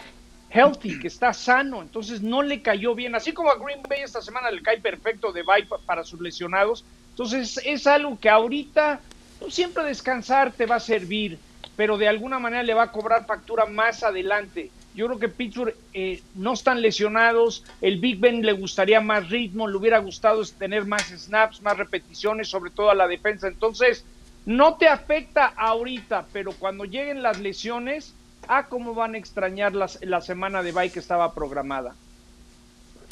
[0.52, 1.82] healthy, que está sano.
[1.82, 3.16] Entonces no le cayó bien.
[3.16, 6.84] Así como a Green Bay esta semana le cae perfecto de bye para sus lesionados.
[7.12, 9.00] Entonces es algo que ahorita
[9.40, 11.40] no siempre descansar te va a servir,
[11.76, 14.70] pero de alguna manera le va a cobrar factura más adelante.
[14.94, 17.64] Yo creo que Pittsburgh eh, no están lesionados.
[17.80, 22.50] El Big Ben le gustaría más ritmo, le hubiera gustado tener más snaps, más repeticiones,
[22.50, 23.48] sobre todo a la defensa.
[23.48, 24.04] Entonces,
[24.46, 28.14] no te afecta ahorita, pero cuando lleguen las lesiones,
[28.48, 31.96] ah, cómo van a extrañar las, la semana de bye que estaba programada.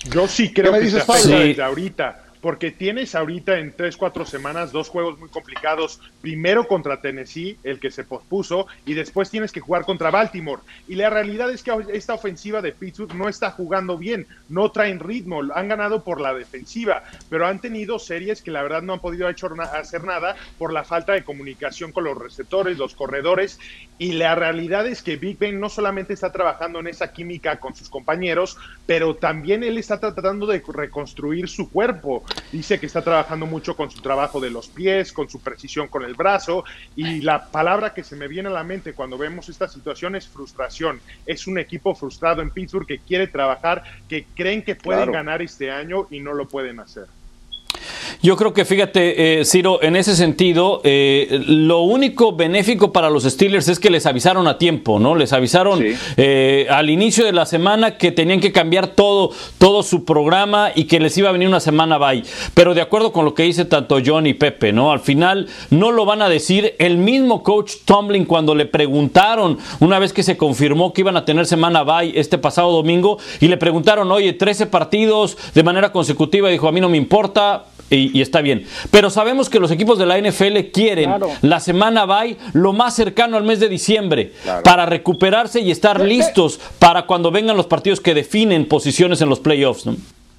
[0.09, 4.71] Yo sí creo que se afecta desde ahorita porque tienes ahorita en tres, cuatro semanas
[4.71, 5.99] dos juegos muy complicados.
[6.21, 10.61] Primero contra Tennessee, el que se pospuso, y después tienes que jugar contra Baltimore.
[10.87, 14.99] Y la realidad es que esta ofensiva de Pittsburgh no está jugando bien, no traen
[14.99, 18.99] ritmo, han ganado por la defensiva, pero han tenido series que la verdad no han
[18.99, 23.59] podido hacer nada por la falta de comunicación con los receptores, los corredores.
[23.97, 27.75] Y la realidad es que Big Ben no solamente está trabajando en esa química con
[27.75, 33.45] sus compañeros, pero también él está tratando de reconstruir su cuerpo Dice que está trabajando
[33.45, 36.63] mucho con su trabajo de los pies, con su precisión con el brazo
[36.95, 40.27] y la palabra que se me viene a la mente cuando vemos esta situación es
[40.27, 40.99] frustración.
[41.25, 45.71] Es un equipo frustrado en Pittsburgh que quiere trabajar, que creen que pueden ganar este
[45.71, 47.05] año y no lo pueden hacer.
[48.21, 53.23] Yo creo que, fíjate, eh, Ciro, en ese sentido, eh, lo único benéfico para los
[53.23, 55.15] Steelers es que les avisaron a tiempo, ¿no?
[55.15, 55.81] Les avisaron
[56.17, 60.83] eh, al inicio de la semana que tenían que cambiar todo, todo su programa y
[60.83, 62.25] que les iba a venir una semana bye.
[62.53, 64.91] Pero de acuerdo con lo que dice tanto John y Pepe, ¿no?
[64.91, 66.75] Al final no lo van a decir.
[66.77, 71.23] El mismo coach Tomlin, cuando le preguntaron, una vez que se confirmó que iban a
[71.23, 76.49] tener semana bye este pasado domingo, y le preguntaron, oye, 13 partidos de manera consecutiva,
[76.49, 78.65] dijo, a mí no me importa y, está bien.
[78.91, 83.37] Pero sabemos que los equipos de la NFL quieren la semana bye lo más cercano
[83.37, 88.13] al mes de diciembre para recuperarse y estar listos para cuando vengan los partidos que
[88.13, 89.85] definen posiciones en los playoffs.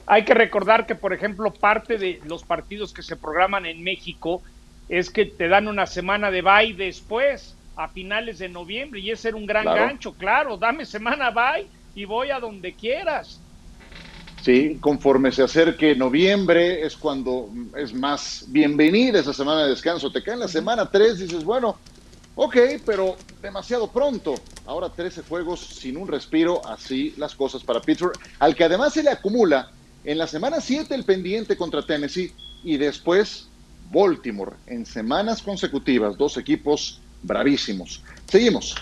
[0.07, 4.43] Hay que recordar que, por ejemplo, parte de los partidos que se programan en México
[4.89, 9.29] es que te dan una semana de bye después, a finales de noviembre, y ese
[9.29, 13.41] era un gran gancho, claro, dame semana bye y voy a donde quieras.
[14.43, 20.11] Sí, conforme se acerque noviembre es cuando es más bienvenida esa semana de descanso.
[20.11, 21.77] Te cae en la semana 3, dices, bueno,
[22.37, 24.35] ok, pero demasiado pronto.
[24.67, 29.03] Ahora 13 juegos sin un respiro, así las cosas para Pittsburgh, al que además se
[29.03, 29.73] le acumula
[30.05, 32.33] en la semana 7 el pendiente contra Tennessee
[32.65, 33.49] y después
[33.91, 38.03] Baltimore en semanas consecutivas, dos equipos bravísimos.
[38.27, 38.75] Seguimos.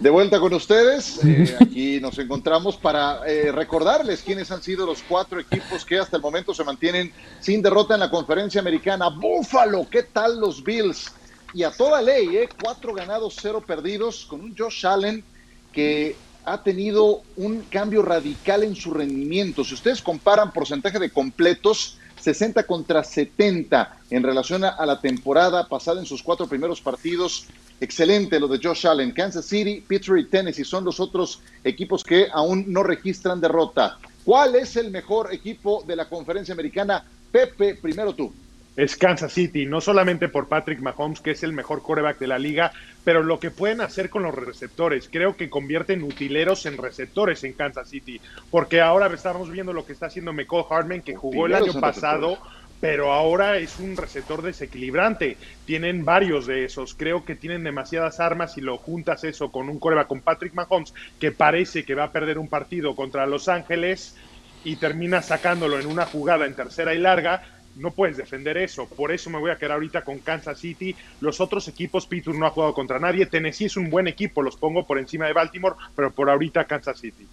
[0.00, 5.02] De vuelta con ustedes, eh, aquí nos encontramos para eh, recordarles quiénes han sido los
[5.02, 9.08] cuatro equipos que hasta el momento se mantienen sin derrota en la conferencia americana.
[9.08, 11.12] Búfalo, ¿qué tal los Bills?
[11.52, 12.48] Y a toda ley, ¿eh?
[12.62, 15.24] cuatro ganados, cero perdidos, con un Josh Allen
[15.72, 19.64] que ha tenido un cambio radical en su rendimiento.
[19.64, 26.00] Si ustedes comparan porcentaje de completos, 60 contra 70 en relación a, la temporada pasada
[26.00, 27.46] en sus cuatro primeros partidos.
[27.80, 29.12] Excelente lo de Josh Allen.
[29.12, 33.98] Kansas City, Pittsburgh y Tennessee son los otros equipos que aún no registran derrota.
[34.24, 37.04] ¿Cuál es el mejor equipo de la conferencia americana?
[37.30, 38.32] Pepe, primero tú
[38.78, 42.38] es Kansas City, no solamente por Patrick Mahomes, que es el mejor quarterback de la
[42.38, 42.70] liga,
[43.02, 45.08] pero lo que pueden hacer con los receptores.
[45.10, 48.20] Creo que convierten utileros en receptores en Kansas City,
[48.52, 52.38] porque ahora estamos viendo lo que está haciendo McCall Hartman, que jugó el año pasado
[52.80, 55.36] pero ahora es un receptor desequilibrante.
[55.64, 56.94] Tienen varios de esos.
[56.94, 60.94] Creo que tienen demasiadas armas y lo juntas eso con un coreba con Patrick Mahomes,
[61.18, 64.14] que parece que va a perder un partido contra Los Ángeles
[64.62, 67.57] y termina sacándolo en una jugada en tercera y larga.
[67.78, 68.86] No puedes defender eso.
[68.86, 70.94] Por eso me voy a quedar ahorita con Kansas City.
[71.20, 73.26] Los otros equipos, Pittsburgh no ha jugado contra nadie.
[73.26, 76.98] Tennessee es un buen equipo, los pongo por encima de Baltimore, pero por ahorita Kansas
[76.98, 77.26] City.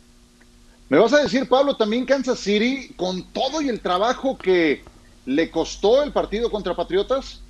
[0.88, 4.84] Me vas a decir, Pablo, también Kansas City, con todo y el trabajo que
[5.26, 7.42] le costó el partido contra Patriotas?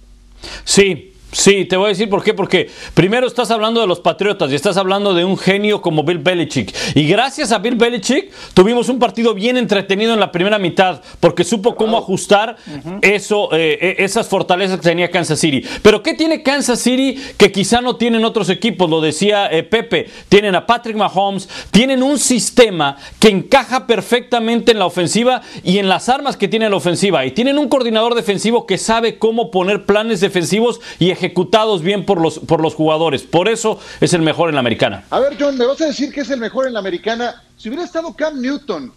[0.63, 2.33] Sí, Sí, te voy a decir por qué.
[2.33, 6.19] Porque primero estás hablando de los Patriotas y estás hablando de un genio como Bill
[6.19, 6.73] Belichick.
[6.95, 11.43] Y gracias a Bill Belichick tuvimos un partido bien entretenido en la primera mitad porque
[11.43, 12.55] supo cómo ajustar
[13.01, 15.63] eso, eh, esas fortalezas que tenía Kansas City.
[15.81, 18.89] Pero ¿qué tiene Kansas City que quizá no tienen otros equipos?
[18.89, 20.09] Lo decía eh, Pepe.
[20.29, 25.89] Tienen a Patrick Mahomes, tienen un sistema que encaja perfectamente en la ofensiva y en
[25.89, 27.25] las armas que tiene la ofensiva.
[27.25, 32.21] Y tienen un coordinador defensivo que sabe cómo poner planes defensivos y ejecutados bien por
[32.21, 33.23] los, por los jugadores.
[33.23, 35.03] Por eso es el mejor en la americana.
[35.09, 37.43] A ver, John, ¿me vas a decir que es el mejor en la americana?
[37.57, 38.91] Si hubiera estado Cam Newton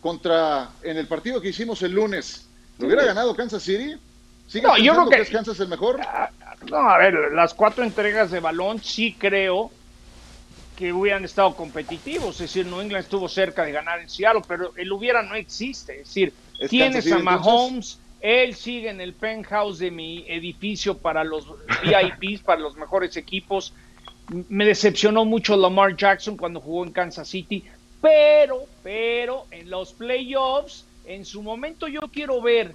[0.00, 2.46] contra en el partido que hicimos el lunes,
[2.78, 3.96] ¿lo hubiera ganado Kansas City?
[4.46, 6.00] ¿Sigue no, yo creo que, es Kansas el mejor?
[6.70, 9.70] No, a ver, las cuatro entregas de balón sí creo
[10.76, 12.36] que hubieran estado competitivos.
[12.36, 16.00] Es decir, New England estuvo cerca de ganar en Seattle, pero el hubiera no existe.
[16.02, 16.32] Es decir,
[16.68, 21.46] tienes a Mahomes, él sigue en el penthouse de mi edificio para los
[21.84, 23.72] VIPs, para los mejores equipos.
[24.48, 27.62] Me decepcionó mucho Lamar Jackson cuando jugó en Kansas City,
[28.00, 32.74] pero, pero en los playoffs, en su momento yo quiero ver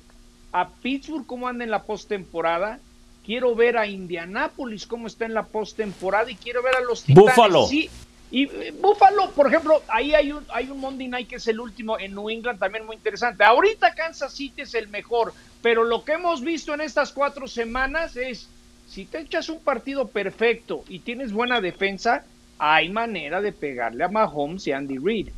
[0.53, 2.79] a Pittsburgh cómo anda en la postemporada,
[3.25, 7.29] quiero ver a Indianapolis cómo está en la postemporada y quiero ver a los Titanes.
[7.29, 7.67] Buffalo.
[7.67, 7.89] Sí,
[8.31, 11.59] y eh, Buffalo, por ejemplo, ahí hay un, hay un Monday Night que es el
[11.59, 13.43] último en New England, también muy interesante.
[13.43, 18.15] Ahorita Kansas City es el mejor, pero lo que hemos visto en estas cuatro semanas
[18.15, 18.47] es,
[18.87, 22.23] si te echas un partido perfecto y tienes buena defensa,
[22.57, 25.29] hay manera de pegarle a Mahomes y Andy Reid.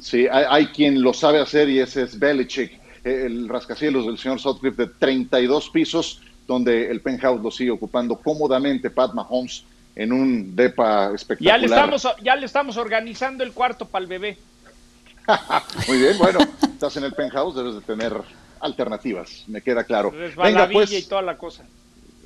[0.00, 4.86] Sí, hay, quien lo sabe hacer y ese es Belichick, el rascacielos del señor Sutcliffe
[4.86, 11.12] de 32 pisos, donde el penthouse lo sigue ocupando cómodamente Pat Mahomes en un depa
[11.14, 11.54] espectacular.
[11.54, 14.38] Ya le estamos, ya le estamos organizando el cuarto para el bebé.
[15.88, 18.12] Muy bien, bueno, estás en el penthouse, debes de tener
[18.60, 20.12] alternativas, me queda claro.
[20.36, 21.64] Venga, pues, y toda la cosa.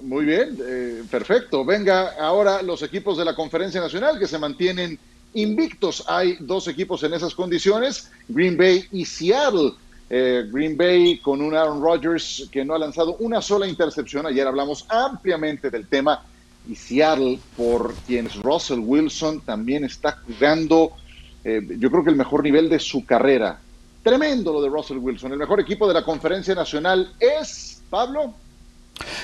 [0.02, 1.64] Muy bien, eh, perfecto.
[1.64, 4.98] Venga, ahora los equipos de la Conferencia Nacional que se mantienen
[5.35, 6.05] invictos.
[6.07, 9.72] Hay dos equipos en esas condiciones, Green Bay y Seattle.
[10.09, 14.26] Eh, Green Bay con un Aaron Rodgers que no ha lanzado una sola intercepción.
[14.26, 16.22] Ayer hablamos ampliamente del tema
[16.68, 20.92] y Seattle, por quienes Russell Wilson también está jugando,
[21.44, 23.61] eh, yo creo que el mejor nivel de su carrera.
[24.02, 25.33] Tremendo lo de Russell Wilson.
[25.33, 28.35] El mejor equipo de la conferencia nacional es, Pablo.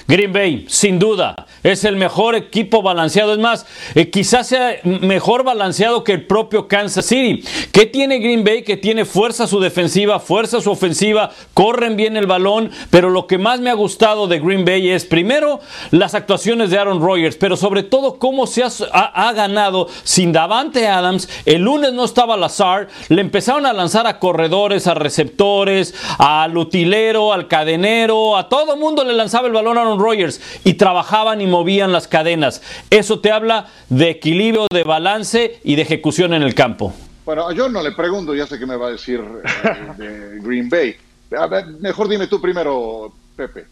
[0.07, 3.33] Green Bay, sin duda, es el mejor equipo balanceado.
[3.33, 7.43] Es más, eh, quizás sea mejor balanceado que el propio Kansas City.
[7.73, 8.63] ¿Qué tiene Green Bay?
[8.63, 12.71] Que tiene fuerza su defensiva, fuerza su ofensiva, corren bien el balón.
[12.91, 16.79] Pero lo que más me ha gustado de Green Bay es, primero, las actuaciones de
[16.79, 21.29] Aaron Rodgers, pero sobre todo cómo se ha, ha, ha ganado sin Davante Adams.
[21.47, 27.33] El lunes no estaba Lazar, le empezaron a lanzar a corredores, a receptores, al utilero,
[27.33, 31.47] al cadenero, a todo mundo le lanzaba el balón a Aaron Rodgers y trabajaban y
[31.47, 32.63] movían las cadenas.
[32.91, 36.93] Eso te habla de equilibrio, de balance y de ejecución en el campo.
[37.25, 40.69] Bueno, yo no le pregunto, ya sé que me va a decir eh, de Green
[40.69, 40.97] Bay.
[41.39, 43.67] A ver, mejor dime tú primero, Pepe.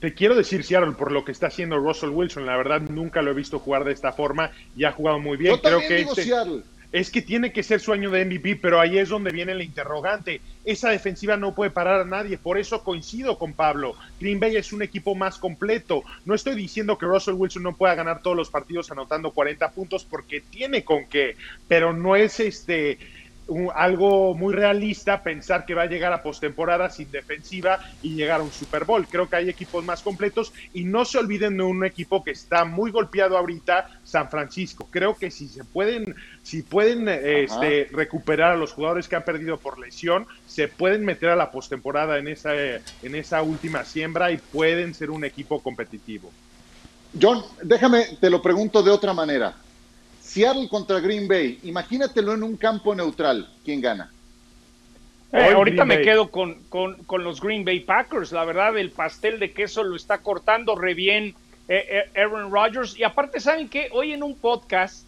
[0.00, 3.30] Te quiero decir, Seattle, por lo que está haciendo Russell Wilson, la verdad nunca lo
[3.30, 5.54] he visto jugar de esta forma y ha jugado muy bien.
[5.54, 6.62] Yo Creo que digo este- Seattle.
[6.94, 9.64] Es que tiene que ser su año de MVP, pero ahí es donde viene la
[9.64, 10.40] interrogante.
[10.64, 13.96] Esa defensiva no puede parar a nadie, por eso coincido con Pablo.
[14.20, 16.04] Green Bay es un equipo más completo.
[16.24, 20.04] No estoy diciendo que Russell Wilson no pueda ganar todos los partidos anotando 40 puntos
[20.04, 21.34] porque tiene con qué,
[21.66, 23.00] pero no es este
[23.46, 28.40] un- algo muy realista pensar que va a llegar a postemporada sin defensiva y llegar
[28.40, 29.06] a un Super Bowl.
[29.08, 32.64] Creo que hay equipos más completos y no se olviden de un equipo que está
[32.64, 34.88] muy golpeado ahorita, San Francisco.
[34.90, 39.24] Creo que si se pueden, si pueden eh, este, recuperar a los jugadores que han
[39.24, 44.30] perdido por lesión, se pueden meter a la postemporada en esa, en esa última siembra
[44.30, 46.32] y pueden ser un equipo competitivo.
[47.20, 49.63] John, déjame, te lo pregunto de otra manera.
[50.34, 53.48] Seattle contra Green Bay, imagínatelo en un campo neutral.
[53.64, 54.10] ¿Quién gana?
[55.32, 56.04] Eh, ahorita Green me Bay.
[56.04, 58.32] quedo con, con- con los Green Bay Packers.
[58.32, 61.34] La verdad, el pastel de queso lo está cortando re bien
[61.68, 62.98] eh, eh, Aaron Rodgers.
[62.98, 63.88] Y aparte, ¿saben qué?
[63.92, 65.04] Hoy en un podcast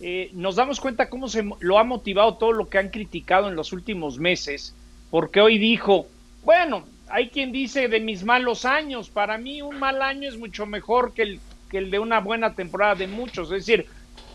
[0.00, 3.48] eh, nos damos cuenta cómo se mo- lo ha motivado todo lo que han criticado
[3.48, 4.74] en los últimos meses.
[5.10, 6.08] Porque hoy dijo,
[6.42, 9.08] bueno, hay quien dice de mis malos años.
[9.08, 12.54] Para mí un mal año es mucho mejor que el, que el de una buena
[12.54, 13.52] temporada de muchos.
[13.52, 13.86] Es decir,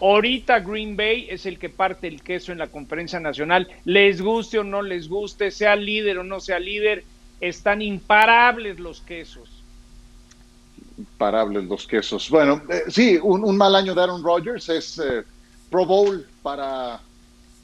[0.02, 3.68] ahorita Green Bay es el que parte el queso en la conferencia nacional.
[3.86, 7.04] Les guste o no les guste, sea líder o no sea líder,
[7.42, 9.50] están imparables los quesos.
[10.98, 12.30] Imparables los quesos.
[12.30, 15.24] Bueno, eh, sí, un, un, mal año de Aaron Rodgers es eh,
[15.70, 17.00] Pro Bowl para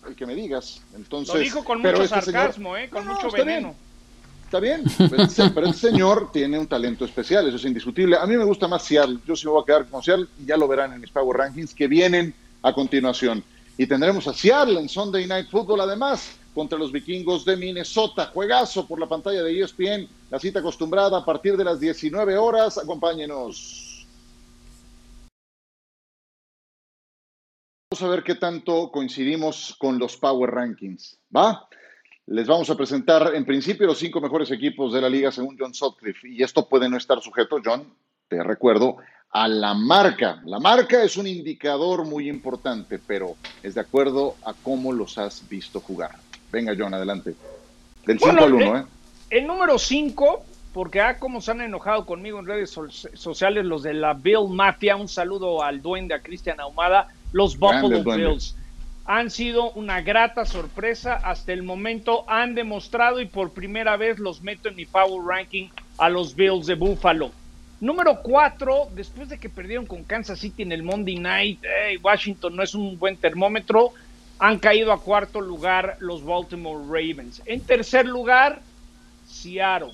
[0.07, 0.81] el que me digas.
[0.95, 3.69] Entonces, Lo dijo con mucho este sarcasmo, señor, eh, con no, mucho veneno.
[3.69, 3.84] Bien.
[4.45, 8.15] Está bien, pero este, pero este señor tiene un talento especial, eso es indiscutible.
[8.15, 10.45] A mí me gusta más Seattle, yo sí me voy a quedar con Seattle y
[10.45, 13.43] ya lo verán en mis Power Rankings que vienen a continuación.
[13.75, 18.27] Y tendremos a Seattle en Sunday Night Football además contra los vikingos de Minnesota.
[18.33, 22.77] Juegazo por la pantalla de ESPN, la cita acostumbrada a partir de las 19 horas.
[22.77, 24.07] Acompáñenos.
[27.91, 31.17] Vamos a ver qué tanto coincidimos con los Power Rankings.
[31.35, 31.67] ¿Va?
[32.27, 35.75] Les vamos a presentar en principio los cinco mejores equipos de la liga según John
[35.75, 36.27] Sutcliffe.
[36.27, 37.87] Y esto puede no estar sujeto, John,
[38.27, 38.97] te recuerdo,
[39.29, 40.41] a la marca.
[40.45, 45.47] La marca es un indicador muy importante, pero es de acuerdo a cómo los has
[45.47, 46.15] visto jugar.
[46.51, 47.35] Venga, John, adelante.
[48.07, 48.85] Del 5 bueno, al 1, ¿eh?
[49.29, 53.83] El número 5, porque ah, como se han enojado conmigo en redes so sociales los
[53.83, 54.95] de la Bill Mafia.
[54.95, 57.09] Un saludo al duende, a Cristian Ahumada.
[57.33, 58.55] Los Buffalo Bills
[59.05, 62.25] han sido una grata sorpresa hasta el momento.
[62.27, 66.65] Han demostrado y por primera vez los meto en mi Power Ranking a los Bills
[66.65, 67.31] de Buffalo.
[67.79, 71.59] Número 4, después de que perdieron con Kansas City en el Monday Night,
[72.01, 73.91] Washington no es un buen termómetro,
[74.39, 77.41] han caído a cuarto lugar los Baltimore Ravens.
[77.45, 78.61] En tercer lugar,
[79.27, 79.93] Seattle,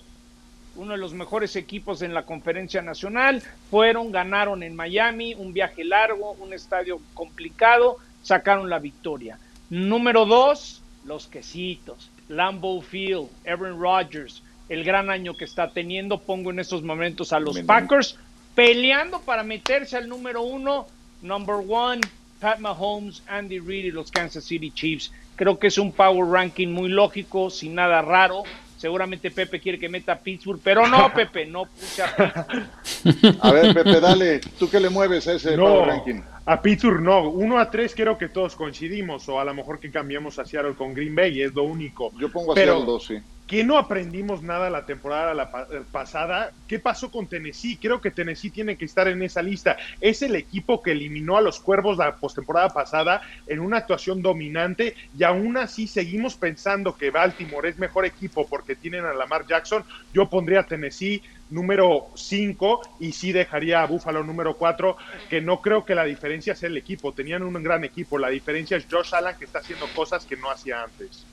[0.76, 3.43] uno de los mejores equipos en la conferencia nacional.
[3.70, 9.38] Fueron, ganaron en Miami, un viaje largo, un estadio complicado, sacaron la victoria.
[9.69, 12.09] Número dos, los quesitos.
[12.28, 16.19] Lambeau Field, Aaron Rodgers, el gran año que está teniendo.
[16.19, 18.17] Pongo en estos momentos a los Packers
[18.55, 20.88] peleando para meterse al número uno.
[21.22, 22.01] Number one,
[22.39, 25.11] Pat Mahomes, Andy Reid y los Kansas City Chiefs.
[25.36, 28.43] Creo que es un power ranking muy lógico, sin nada raro.
[28.78, 33.38] Seguramente Pepe quiere que meta a Pittsburgh, pero no, Pepe, no puse a Pittsburgh.
[33.41, 36.22] A ver, Pepe, dale, ¿tú qué le mueves a ese no, power ranking?
[36.45, 39.91] A Pittsburgh no, 1 a 3 creo que todos coincidimos, o a lo mejor que
[39.91, 42.11] cambiamos a Seattle con Green Bay, es lo único.
[42.19, 43.17] Yo pongo a Pero, Seattle 2, sí.
[43.51, 46.53] ¿Qué no aprendimos nada la temporada la pa pasada?
[46.69, 47.75] ¿Qué pasó con Tennessee?
[47.75, 49.75] Creo que Tennessee tiene que estar en esa lista.
[49.99, 54.95] Es el equipo que eliminó a los Cuervos la postemporada pasada en una actuación dominante
[55.17, 59.83] y aún así seguimos pensando que Baltimore es mejor equipo porque tienen a Lamar Jackson.
[60.13, 61.21] Yo pondría a Tennessee
[61.52, 64.97] número 5 y sí dejaría a Buffalo número 4,
[65.30, 67.14] que no creo que la diferencia sea el equipo.
[67.14, 68.18] Tenían un gran equipo.
[68.18, 71.26] La diferencia es Josh Allen que está haciendo cosas que no hacía antes.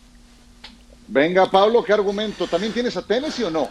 [1.06, 2.46] Venga, Pablo, ¿qué argumento?
[2.46, 3.68] ¿También tienes a Tennessee o no?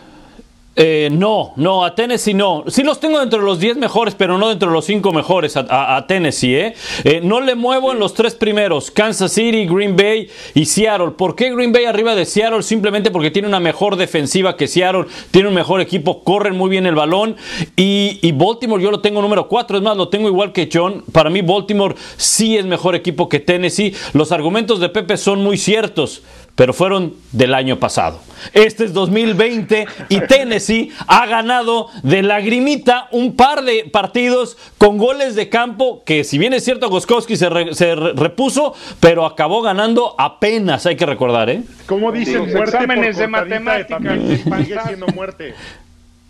[0.79, 2.63] Eh, no, no, a Tennessee no.
[2.67, 5.57] Sí los tengo dentro de los 10 mejores, pero no dentro de los 5 mejores
[5.57, 6.55] a, a, a Tennessee.
[6.55, 6.75] ¿eh?
[7.03, 7.19] ¿eh?
[7.23, 11.11] No le muevo en los tres primeros, Kansas City, Green Bay y Seattle.
[11.17, 12.61] ¿Por qué Green Bay arriba de Seattle?
[12.61, 16.85] Simplemente porque tiene una mejor defensiva que Seattle, tiene un mejor equipo, corren muy bien
[16.85, 17.37] el balón.
[17.75, 21.03] Y, y Baltimore yo lo tengo número 4, es más, lo tengo igual que John.
[21.11, 23.95] Para mí Baltimore sí es mejor equipo que Tennessee.
[24.13, 26.21] Los argumentos de Pepe son muy ciertos
[26.57, 28.19] pero fueron del año pasado.
[28.51, 35.35] Este es 2020 y Tennessee ha ganado de lagrimita un par de partidos con goles
[35.35, 39.61] de campo que si bien es cierto Goskowski se, re, se re, repuso, pero acabó
[39.61, 41.61] ganando apenas, hay que recordar, ¿eh?
[41.85, 42.49] ¿Cómo dicen?
[42.51, 44.01] Muerte exámenes por de matemáticas.
[44.03, 45.53] De siendo muerte.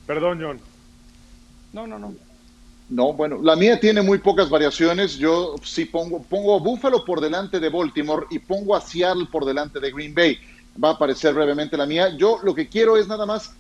[0.06, 0.60] Perdón, John.
[1.72, 2.27] No, no, no.
[2.90, 5.18] No, bueno, la mía tiene muy pocas variaciones.
[5.18, 9.44] Yo sí pongo, pongo a Buffalo por delante de Baltimore y pongo a Seattle por
[9.44, 10.38] delante de Green Bay.
[10.82, 12.16] Va a aparecer brevemente la mía.
[12.16, 13.52] Yo lo que quiero es nada más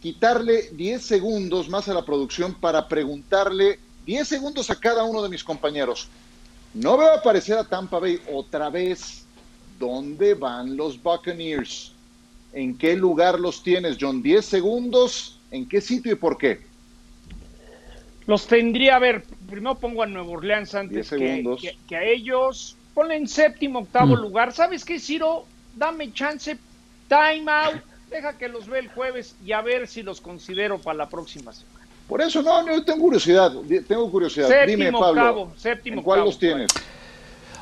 [0.00, 5.30] quitarle 10 segundos más a la producción para preguntarle 10 segundos a cada uno de
[5.30, 6.06] mis compañeros.
[6.72, 9.24] No veo aparecer a Tampa Bay otra vez.
[9.80, 11.92] ¿Dónde van los Buccaneers?
[12.52, 14.22] ¿En qué lugar los tienes, John?
[14.22, 15.40] 10 segundos.
[15.50, 16.75] ¿En qué sitio y por qué?
[18.26, 22.76] Los tendría, a ver, primero pongo a Nueva Orleans antes que, que, que, a ellos.
[22.94, 24.20] Ponle en séptimo, octavo mm.
[24.20, 24.52] lugar.
[24.52, 25.44] ¿Sabes qué, Ciro?
[25.76, 26.56] Dame chance,
[27.08, 30.98] time out, deja que los ve el jueves y a ver si los considero para
[30.98, 31.86] la próxima semana.
[32.08, 33.52] Por eso, no, no, tengo curiosidad,
[33.86, 34.48] tengo curiosidad.
[34.48, 36.70] Séptimo, Dime, Pablo, octavo, séptimo, ¿en cuál octavo, los tienes?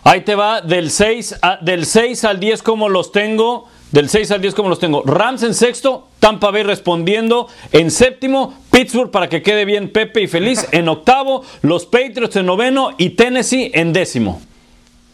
[0.05, 3.69] Ahí te va, del 6, a, del 6 al 10, como los tengo?
[3.95, 5.05] Del 6 al 10, como los tengo?
[5.05, 7.47] Rams en sexto, Tampa Bay respondiendo.
[7.71, 10.67] En séptimo, Pittsburgh para que quede bien Pepe y feliz.
[10.73, 14.43] En octavo, los Patriots en noveno y Tennessee en décimo.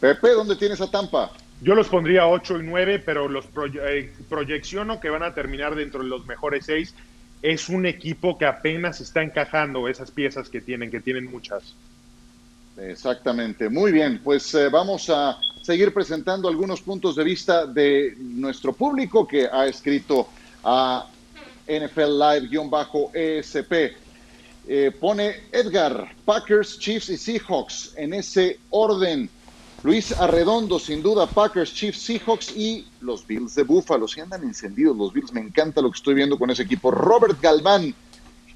[0.01, 1.31] Pepe, ¿dónde tienes a Tampa?
[1.61, 3.45] Yo los pondría 8 y 9, pero los
[3.87, 6.95] eh, proyecciono que van a terminar dentro de los mejores 6.
[7.43, 11.75] Es un equipo que apenas está encajando esas piezas que tienen, que tienen muchas.
[12.81, 13.69] Exactamente.
[13.69, 19.27] Muy bien, pues eh, vamos a seguir presentando algunos puntos de vista de nuestro público
[19.27, 20.29] que ha escrito
[20.65, 21.07] a
[21.67, 23.97] NFL Live-ESP.
[24.67, 29.29] Eh, pone Edgar, Packers, Chiefs y Seahawks en ese orden.
[29.83, 34.07] Luis Arredondo, sin duda, Packers, Chiefs, Seahawks y los Bills de Buffalo.
[34.07, 36.91] Si andan encendidos los Bills, me encanta lo que estoy viendo con ese equipo.
[36.91, 37.95] Robert Galván,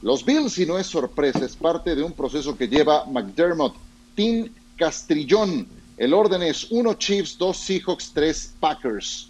[0.02, 3.74] los Bills, y no es sorpresa, es parte de un proceso que lleva McDermott.
[4.14, 9.28] Tim Castrillón, el orden es 1 Chiefs, 2 Seahawks, 3 Packers.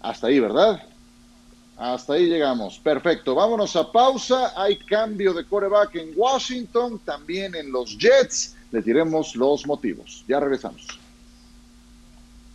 [0.00, 0.82] Hasta ahí, ¿verdad?
[1.76, 2.78] Hasta ahí llegamos.
[2.78, 3.34] Perfecto.
[3.34, 4.52] Vámonos a pausa.
[4.56, 8.56] Hay cambio de coreback en Washington, también en los Jets.
[8.72, 10.24] Les diremos los motivos.
[10.28, 10.86] Ya regresamos.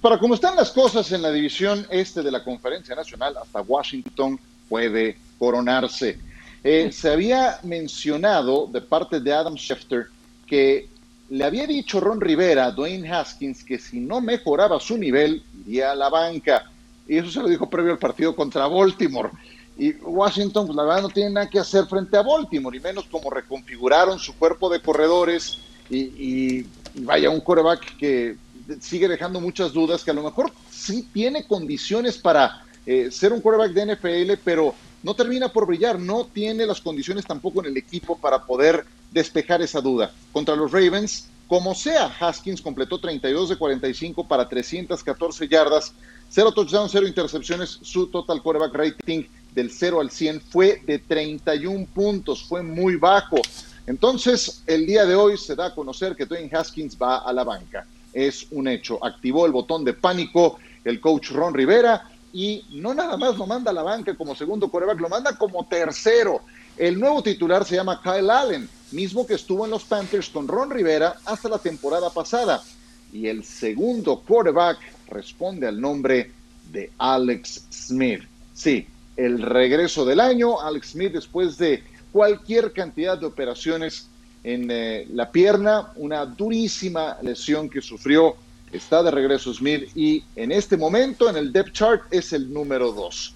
[0.01, 4.39] Para cómo están las cosas en la división este de la Conferencia Nacional, hasta Washington
[4.69, 6.19] puede coronarse.
[6.63, 10.07] Eh, se había mencionado de parte de Adam Schefter
[10.45, 10.87] que
[11.29, 15.91] le había dicho Ron Rivera a Dwayne Haskins que si no mejoraba su nivel, iría
[15.91, 16.69] a la banca.
[17.07, 19.29] Y eso se lo dijo previo al partido contra Baltimore.
[19.77, 23.05] Y Washington, pues la verdad, no tiene nada que hacer frente a Baltimore, y menos
[23.05, 25.59] como reconfiguraron su cuerpo de corredores.
[25.89, 26.65] Y,
[26.95, 28.37] vaya, un coreback que
[28.79, 33.41] sigue dejando muchas dudas, que a lo mejor sí tiene condiciones para eh, ser un
[33.41, 34.73] quarterback de NFL, pero
[35.03, 38.85] no termina por brillar, no tiene las condiciones tampoco en el equipo para poder
[39.15, 40.11] despejar esa duda.
[40.33, 45.93] Contra los Ravens, como sea, Haskins completó 32 de 45 para 314 yardas,
[46.29, 47.79] 0 touchdowns, 0 intercepciones.
[47.81, 53.37] Su total quarterback rating del 0 al 100 fue de 31 puntos, fue muy bajo.
[53.87, 57.45] Entonces, el día de hoy se da a conocer que Dwayne Haskins va a la
[57.45, 57.87] banca.
[58.11, 59.03] Es un hecho.
[59.03, 63.71] Activó el botón de pánico el coach Ron Rivera y no nada más lo manda
[63.71, 66.41] a la banca como segundo quarterback, lo manda como tercero.
[66.77, 70.69] El nuevo titular se llama Kyle Allen, mismo que estuvo en los Panthers con Ron
[70.69, 72.63] Rivera hasta la temporada pasada.
[73.11, 74.77] Y el segundo quarterback
[75.07, 76.31] responde al nombre
[76.71, 78.23] de Alex Smith.
[78.53, 84.07] Sí, el regreso del año, Alex Smith después de cualquier cantidad de operaciones
[84.43, 88.35] en eh, la pierna, una durísima lesión que sufrió,
[88.71, 92.91] está de regreso Smith y en este momento en el depth chart es el número
[92.91, 93.33] dos.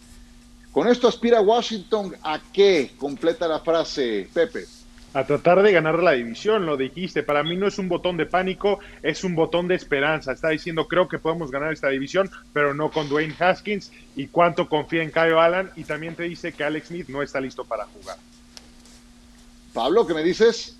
[0.71, 2.91] Con esto aspira Washington a qué?
[2.97, 4.65] Completa la frase, Pepe.
[5.13, 7.23] A tratar de ganar la división, lo dijiste.
[7.23, 10.33] Para mí no es un botón de pánico, es un botón de esperanza.
[10.33, 13.91] Está diciendo, creo que podemos ganar esta división, pero no con Dwayne Haskins.
[14.15, 15.71] Y cuánto confía en Kyle Allen.
[15.75, 18.17] Y también te dice que Alex Smith no está listo para jugar.
[19.73, 20.77] Pablo, ¿qué me dices?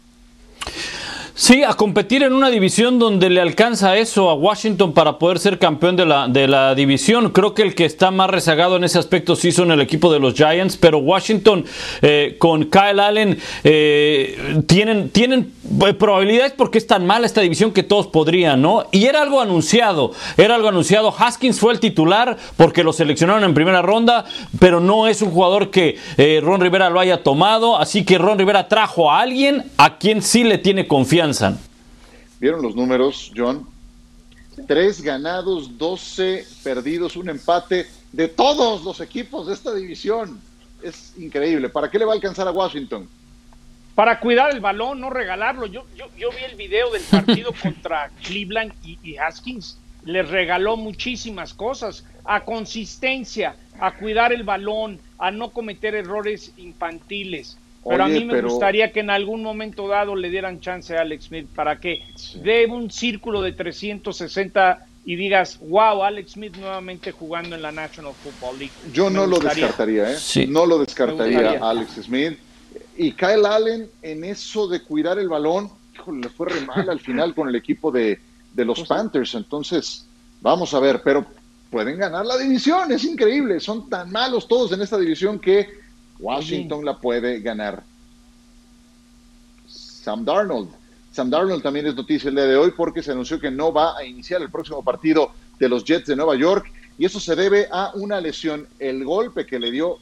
[1.35, 5.59] Sí, a competir en una división donde le alcanza eso a Washington para poder ser
[5.59, 7.29] campeón de la, de la división.
[7.29, 10.19] Creo que el que está más rezagado en ese aspecto sí son el equipo de
[10.19, 11.65] los Giants, pero Washington
[12.01, 15.53] eh, con Kyle Allen eh, tienen, tienen
[15.85, 18.85] eh, probabilidades porque es tan mala esta división que todos podrían, ¿no?
[18.91, 21.13] Y era algo anunciado, era algo anunciado.
[21.17, 24.25] Haskins fue el titular porque lo seleccionaron en primera ronda,
[24.59, 25.97] pero no es un jugador que
[26.41, 30.43] Ron Rivera lo haya tomado, así que Ron Rivera trajo a alguien a quien sí
[30.43, 31.18] le tiene confianza.
[32.39, 33.67] ¿Vieron los números, John?
[34.67, 40.39] Tres ganados, doce perdidos, un empate de todos los equipos de esta división.
[40.81, 41.67] Es increíble.
[41.67, 43.09] ¿Para qué le va a alcanzar a Washington?
[43.95, 45.65] Para cuidar el balón, no regalarlo.
[45.65, 49.77] Yo, yo, yo vi el video del partido contra Cleveland y, y Haskins.
[50.05, 52.05] Les regaló muchísimas cosas.
[52.23, 57.57] A consistencia, a cuidar el balón, a no cometer errores infantiles
[57.87, 61.25] pero a mí me gustaría que en algún momento dado le dieran chance a Alex
[61.25, 62.03] Smith para que
[62.43, 68.13] dé un círculo de 360 y digas, wow, Alex Smith nuevamente jugando en la National
[68.13, 68.73] Football League.
[68.93, 70.47] Yo no lo descartaría, ¿eh?
[70.47, 72.37] No lo descartaría Alex Smith.
[72.97, 76.99] Y Kyle Allen en eso de cuidar el balón, híjole, le fue re mal al
[76.99, 78.19] final con el equipo de,
[78.53, 79.35] de los Panthers.
[79.35, 80.05] Entonces,
[80.41, 81.25] vamos a ver, pero
[81.71, 83.59] pueden ganar la división, es increíble.
[83.59, 85.78] Son tan malos todos en esta división que
[86.19, 87.83] Washington la puede ganar.
[89.67, 90.69] Sam Darnold.
[91.11, 93.97] Sam Darnold también es noticia el día de hoy porque se anunció que no va
[93.97, 97.67] a iniciar el próximo partido de los Jets de Nueva York y eso se debe
[97.71, 98.67] a una lesión.
[98.77, 99.97] El golpe que le dio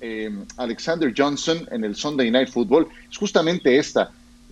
[0.00, 4.10] em, Alexander Johnson en el Sunday Night Football es justamente esta.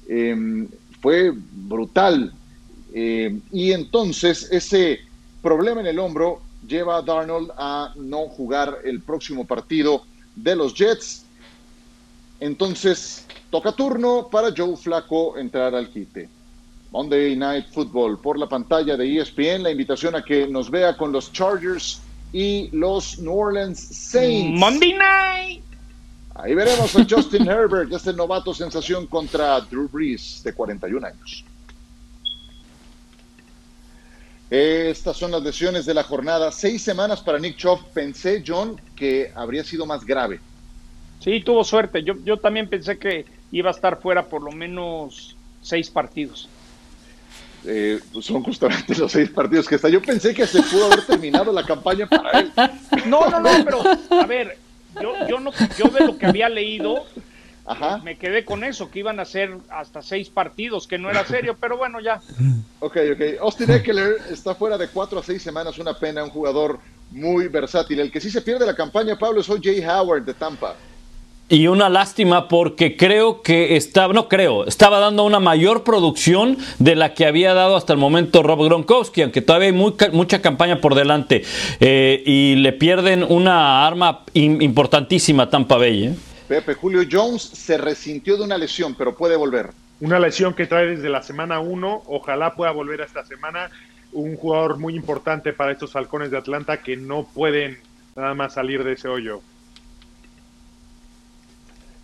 [0.08, 0.68] Em,
[1.00, 2.32] fue brutal.
[2.92, 5.00] Em, y entonces ese
[5.42, 10.04] problema en el hombro lleva a Darnold a no jugar el próximo partido
[10.42, 11.24] de los Jets.
[12.40, 16.28] Entonces, toca turno para Joe Flaco entrar al quite.
[16.90, 19.62] Monday Night Football por la pantalla de ESPN.
[19.62, 22.00] La invitación a que nos vea con los Chargers
[22.32, 24.58] y los New Orleans Saints.
[24.58, 25.64] Monday Night.
[26.34, 31.44] Ahí veremos a Justin Herbert, este novato sensación contra Drew Brees, de 41 años.
[34.50, 36.50] Estas son las lesiones de la jornada.
[36.50, 37.84] Seis semanas para Nick Chubb.
[37.92, 40.40] Pensé, John, que habría sido más grave.
[41.20, 42.02] Sí, tuvo suerte.
[42.02, 46.48] Yo, yo también pensé que iba a estar fuera por lo menos seis partidos.
[47.64, 49.88] Eh, pues son justamente los seis partidos que está.
[49.88, 52.52] Yo pensé que se pudo haber terminado la campaña para él.
[53.06, 53.82] No, no, no, pero
[54.20, 54.58] a ver,
[55.00, 57.06] yo, yo, no, yo de lo que había leído,
[57.68, 57.98] Ajá.
[57.98, 61.56] me quedé con eso, que iban a ser hasta seis partidos, que no era serio,
[61.60, 62.20] pero bueno, ya.
[62.80, 63.40] Ok, ok.
[63.40, 66.78] Austin Eckler está fuera de cuatro a seis semanas, una pena, un jugador
[67.10, 68.00] muy versátil.
[68.00, 69.70] El que sí se pierde la campaña, Pablo, es O.J.
[69.86, 70.74] Howard de Tampa.
[71.50, 76.94] Y una lástima porque creo que estaba, no creo, estaba dando una mayor producción de
[76.94, 80.82] la que había dado hasta el momento Rob Gronkowski, aunque todavía hay muy, mucha campaña
[80.82, 81.44] por delante.
[81.80, 86.08] Eh, y le pierden una arma importantísima a Tampa Bay.
[86.08, 86.14] ¿eh?
[86.48, 89.70] Pepe, Julio Jones se resintió de una lesión, pero puede volver.
[90.00, 93.70] Una lesión que trae desde la semana 1, ojalá pueda volver a esta semana.
[94.12, 97.78] Un jugador muy importante para estos halcones de Atlanta que no pueden
[98.16, 99.42] nada más salir de ese hoyo.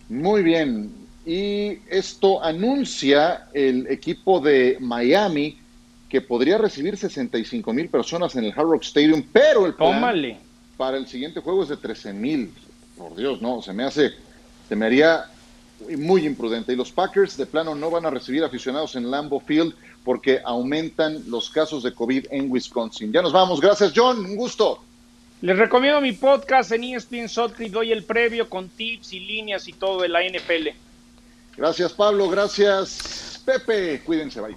[0.09, 0.93] Muy bien.
[1.25, 5.57] Y esto anuncia el equipo de Miami
[6.07, 10.37] que podría recibir 65 mil personas en el Hard Rock Stadium, pero el plan Tómale.
[10.77, 12.53] para el siguiente juego es de 13 mil.
[12.95, 14.13] Por Dios, no, se me hace,
[14.67, 15.25] se me haría
[15.97, 16.73] muy imprudente.
[16.73, 21.23] Y los Packers de plano no van a recibir aficionados en Lambeau Field porque aumentan
[21.27, 23.11] los casos de COVID en Wisconsin.
[23.11, 23.59] Ya nos vamos.
[23.59, 24.25] Gracias, John.
[24.25, 24.81] Un gusto.
[25.41, 29.73] Les recomiendo mi podcast en ESPN Sotcliffe, doy el previo con tips y líneas y
[29.73, 30.69] todo de la NFL.
[31.57, 32.29] Gracias, Pablo.
[32.29, 34.01] Gracias, Pepe.
[34.03, 34.55] Cuídense, bye.